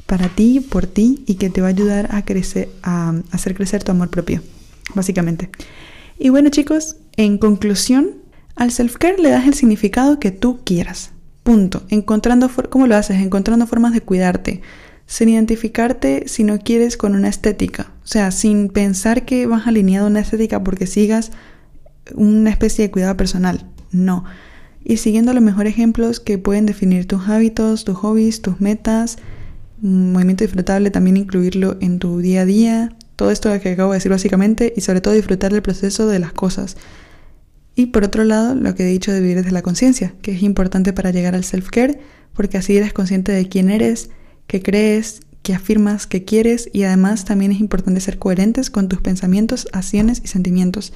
para 0.05 0.27
ti, 0.29 0.59
por 0.59 0.85
ti 0.87 1.23
y 1.27 1.35
que 1.35 1.49
te 1.49 1.61
va 1.61 1.67
a 1.67 1.71
ayudar 1.71 2.09
a 2.11 2.23
crecer, 2.23 2.69
a 2.83 3.13
hacer 3.31 3.55
crecer 3.55 3.83
tu 3.83 3.91
amor 3.91 4.09
propio, 4.09 4.41
básicamente. 4.93 5.49
Y 6.19 6.29
bueno 6.29 6.49
chicos, 6.49 6.97
en 7.15 7.37
conclusión, 7.37 8.15
al 8.55 8.71
self-care 8.71 9.19
le 9.19 9.29
das 9.29 9.47
el 9.47 9.53
significado 9.53 10.19
que 10.19 10.31
tú 10.31 10.59
quieras. 10.63 11.11
Punto. 11.43 11.83
Encontrando, 11.87 12.49
¿cómo 12.69 12.87
lo 12.87 12.95
haces? 12.97 13.21
Encontrando 13.21 13.67
formas 13.67 13.93
de 13.93 14.01
cuidarte 14.01 14.61
sin 15.07 15.29
identificarte 15.29 16.25
si 16.27 16.43
no 16.43 16.59
quieres 16.59 16.97
con 16.97 17.15
una 17.15 17.29
estética. 17.29 17.91
O 18.03 18.07
sea, 18.07 18.29
sin 18.31 18.69
pensar 18.69 19.25
que 19.25 19.47
vas 19.47 19.65
alineado 19.65 20.05
a 20.05 20.09
una 20.09 20.19
estética 20.19 20.63
porque 20.63 20.85
sigas 20.85 21.31
una 22.13 22.51
especie 22.51 22.85
de 22.85 22.91
cuidado 22.91 23.17
personal. 23.17 23.65
No. 23.91 24.25
Y 24.83 24.97
siguiendo 24.97 25.33
los 25.33 25.41
mejores 25.41 25.73
ejemplos 25.73 26.19
que 26.19 26.37
pueden 26.37 26.65
definir 26.65 27.07
tus 27.07 27.27
hábitos, 27.29 27.85
tus 27.85 27.97
hobbies, 27.97 28.41
tus 28.41 28.61
metas, 28.61 29.17
movimiento 29.81 30.43
disfrutable, 30.43 30.91
también 30.91 31.17
incluirlo 31.17 31.77
en 31.81 31.99
tu 31.99 32.19
día 32.19 32.41
a 32.41 32.45
día, 32.45 32.95
todo 33.15 33.31
esto 33.31 33.49
que 33.59 33.71
acabo 33.71 33.91
de 33.91 33.97
decir 33.97 34.11
básicamente, 34.11 34.73
y 34.75 34.81
sobre 34.81 35.01
todo 35.01 35.13
disfrutar 35.13 35.51
del 35.51 35.61
proceso 35.61 36.07
de 36.07 36.19
las 36.19 36.33
cosas. 36.33 36.77
Y 37.75 37.87
por 37.87 38.03
otro 38.03 38.23
lado, 38.23 38.55
lo 38.55 38.75
que 38.75 38.83
he 38.83 38.91
dicho 38.91 39.11
de 39.11 39.21
vivir 39.21 39.37
desde 39.37 39.51
la 39.51 39.61
conciencia, 39.61 40.13
que 40.21 40.31
es 40.31 40.43
importante 40.43 40.93
para 40.93 41.11
llegar 41.11 41.35
al 41.35 41.43
self-care, 41.43 41.99
porque 42.33 42.57
así 42.57 42.75
eres 42.75 42.93
consciente 42.93 43.31
de 43.31 43.47
quién 43.49 43.69
eres, 43.69 44.09
qué 44.47 44.61
crees, 44.61 45.21
qué 45.43 45.53
afirmas, 45.53 46.07
qué 46.07 46.25
quieres, 46.25 46.69
y 46.73 46.83
además 46.83 47.25
también 47.25 47.51
es 47.51 47.59
importante 47.59 48.01
ser 48.01 48.17
coherentes 48.17 48.69
con 48.69 48.89
tus 48.89 49.01
pensamientos, 49.01 49.67
acciones 49.71 50.21
y 50.23 50.27
sentimientos. 50.27 50.93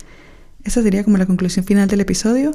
Esa 0.63 0.81
sería 0.81 1.03
como 1.03 1.17
la 1.17 1.25
conclusión 1.25 1.65
final 1.65 1.87
del 1.87 2.01
episodio. 2.01 2.51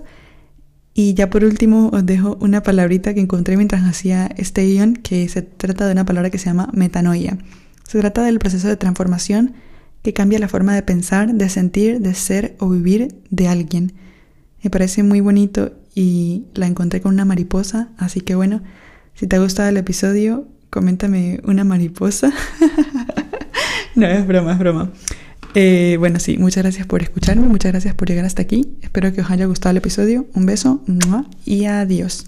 Y 0.94 1.14
ya 1.14 1.28
por 1.28 1.44
último 1.44 1.90
os 1.92 2.06
dejo 2.06 2.38
una 2.40 2.62
palabrita 2.62 3.12
que 3.12 3.20
encontré 3.20 3.56
mientras 3.56 3.82
hacía 3.84 4.30
este 4.36 4.64
guion, 4.64 4.94
que 4.94 5.28
se 5.28 5.42
trata 5.42 5.86
de 5.86 5.92
una 5.92 6.06
palabra 6.06 6.30
que 6.30 6.38
se 6.38 6.46
llama 6.46 6.70
metanoia. 6.72 7.38
Se 7.86 7.98
trata 8.00 8.24
del 8.24 8.38
proceso 8.38 8.68
de 8.68 8.76
transformación 8.76 9.54
que 10.02 10.12
cambia 10.12 10.38
la 10.38 10.48
forma 10.48 10.74
de 10.74 10.82
pensar, 10.82 11.34
de 11.34 11.48
sentir, 11.48 12.00
de 12.00 12.14
ser 12.14 12.56
o 12.60 12.70
vivir 12.70 13.14
de 13.28 13.48
alguien. 13.48 13.92
Me 14.62 14.70
parece 14.70 15.02
muy 15.02 15.20
bonito 15.20 15.72
y 15.94 16.44
la 16.54 16.66
encontré 16.66 17.00
con 17.00 17.12
una 17.12 17.24
mariposa, 17.24 17.90
así 17.98 18.20
que 18.20 18.34
bueno, 18.34 18.62
si 19.14 19.26
te 19.26 19.36
ha 19.36 19.40
gustado 19.40 19.68
el 19.68 19.76
episodio, 19.76 20.46
coméntame 20.70 21.40
una 21.44 21.64
mariposa. 21.64 22.32
no, 23.94 24.06
es 24.06 24.26
broma, 24.26 24.52
es 24.52 24.58
broma. 24.58 24.90
Eh, 25.54 25.96
bueno, 25.98 26.20
sí, 26.20 26.36
muchas 26.36 26.62
gracias 26.64 26.86
por 26.86 27.02
escucharme, 27.02 27.46
muchas 27.46 27.72
gracias 27.72 27.94
por 27.94 28.08
llegar 28.08 28.24
hasta 28.24 28.42
aquí. 28.42 28.76
Espero 28.82 29.12
que 29.12 29.22
os 29.22 29.30
haya 29.30 29.46
gustado 29.46 29.70
el 29.70 29.78
episodio. 29.78 30.26
Un 30.34 30.46
beso 30.46 30.82
y 31.44 31.64
adiós. 31.64 32.26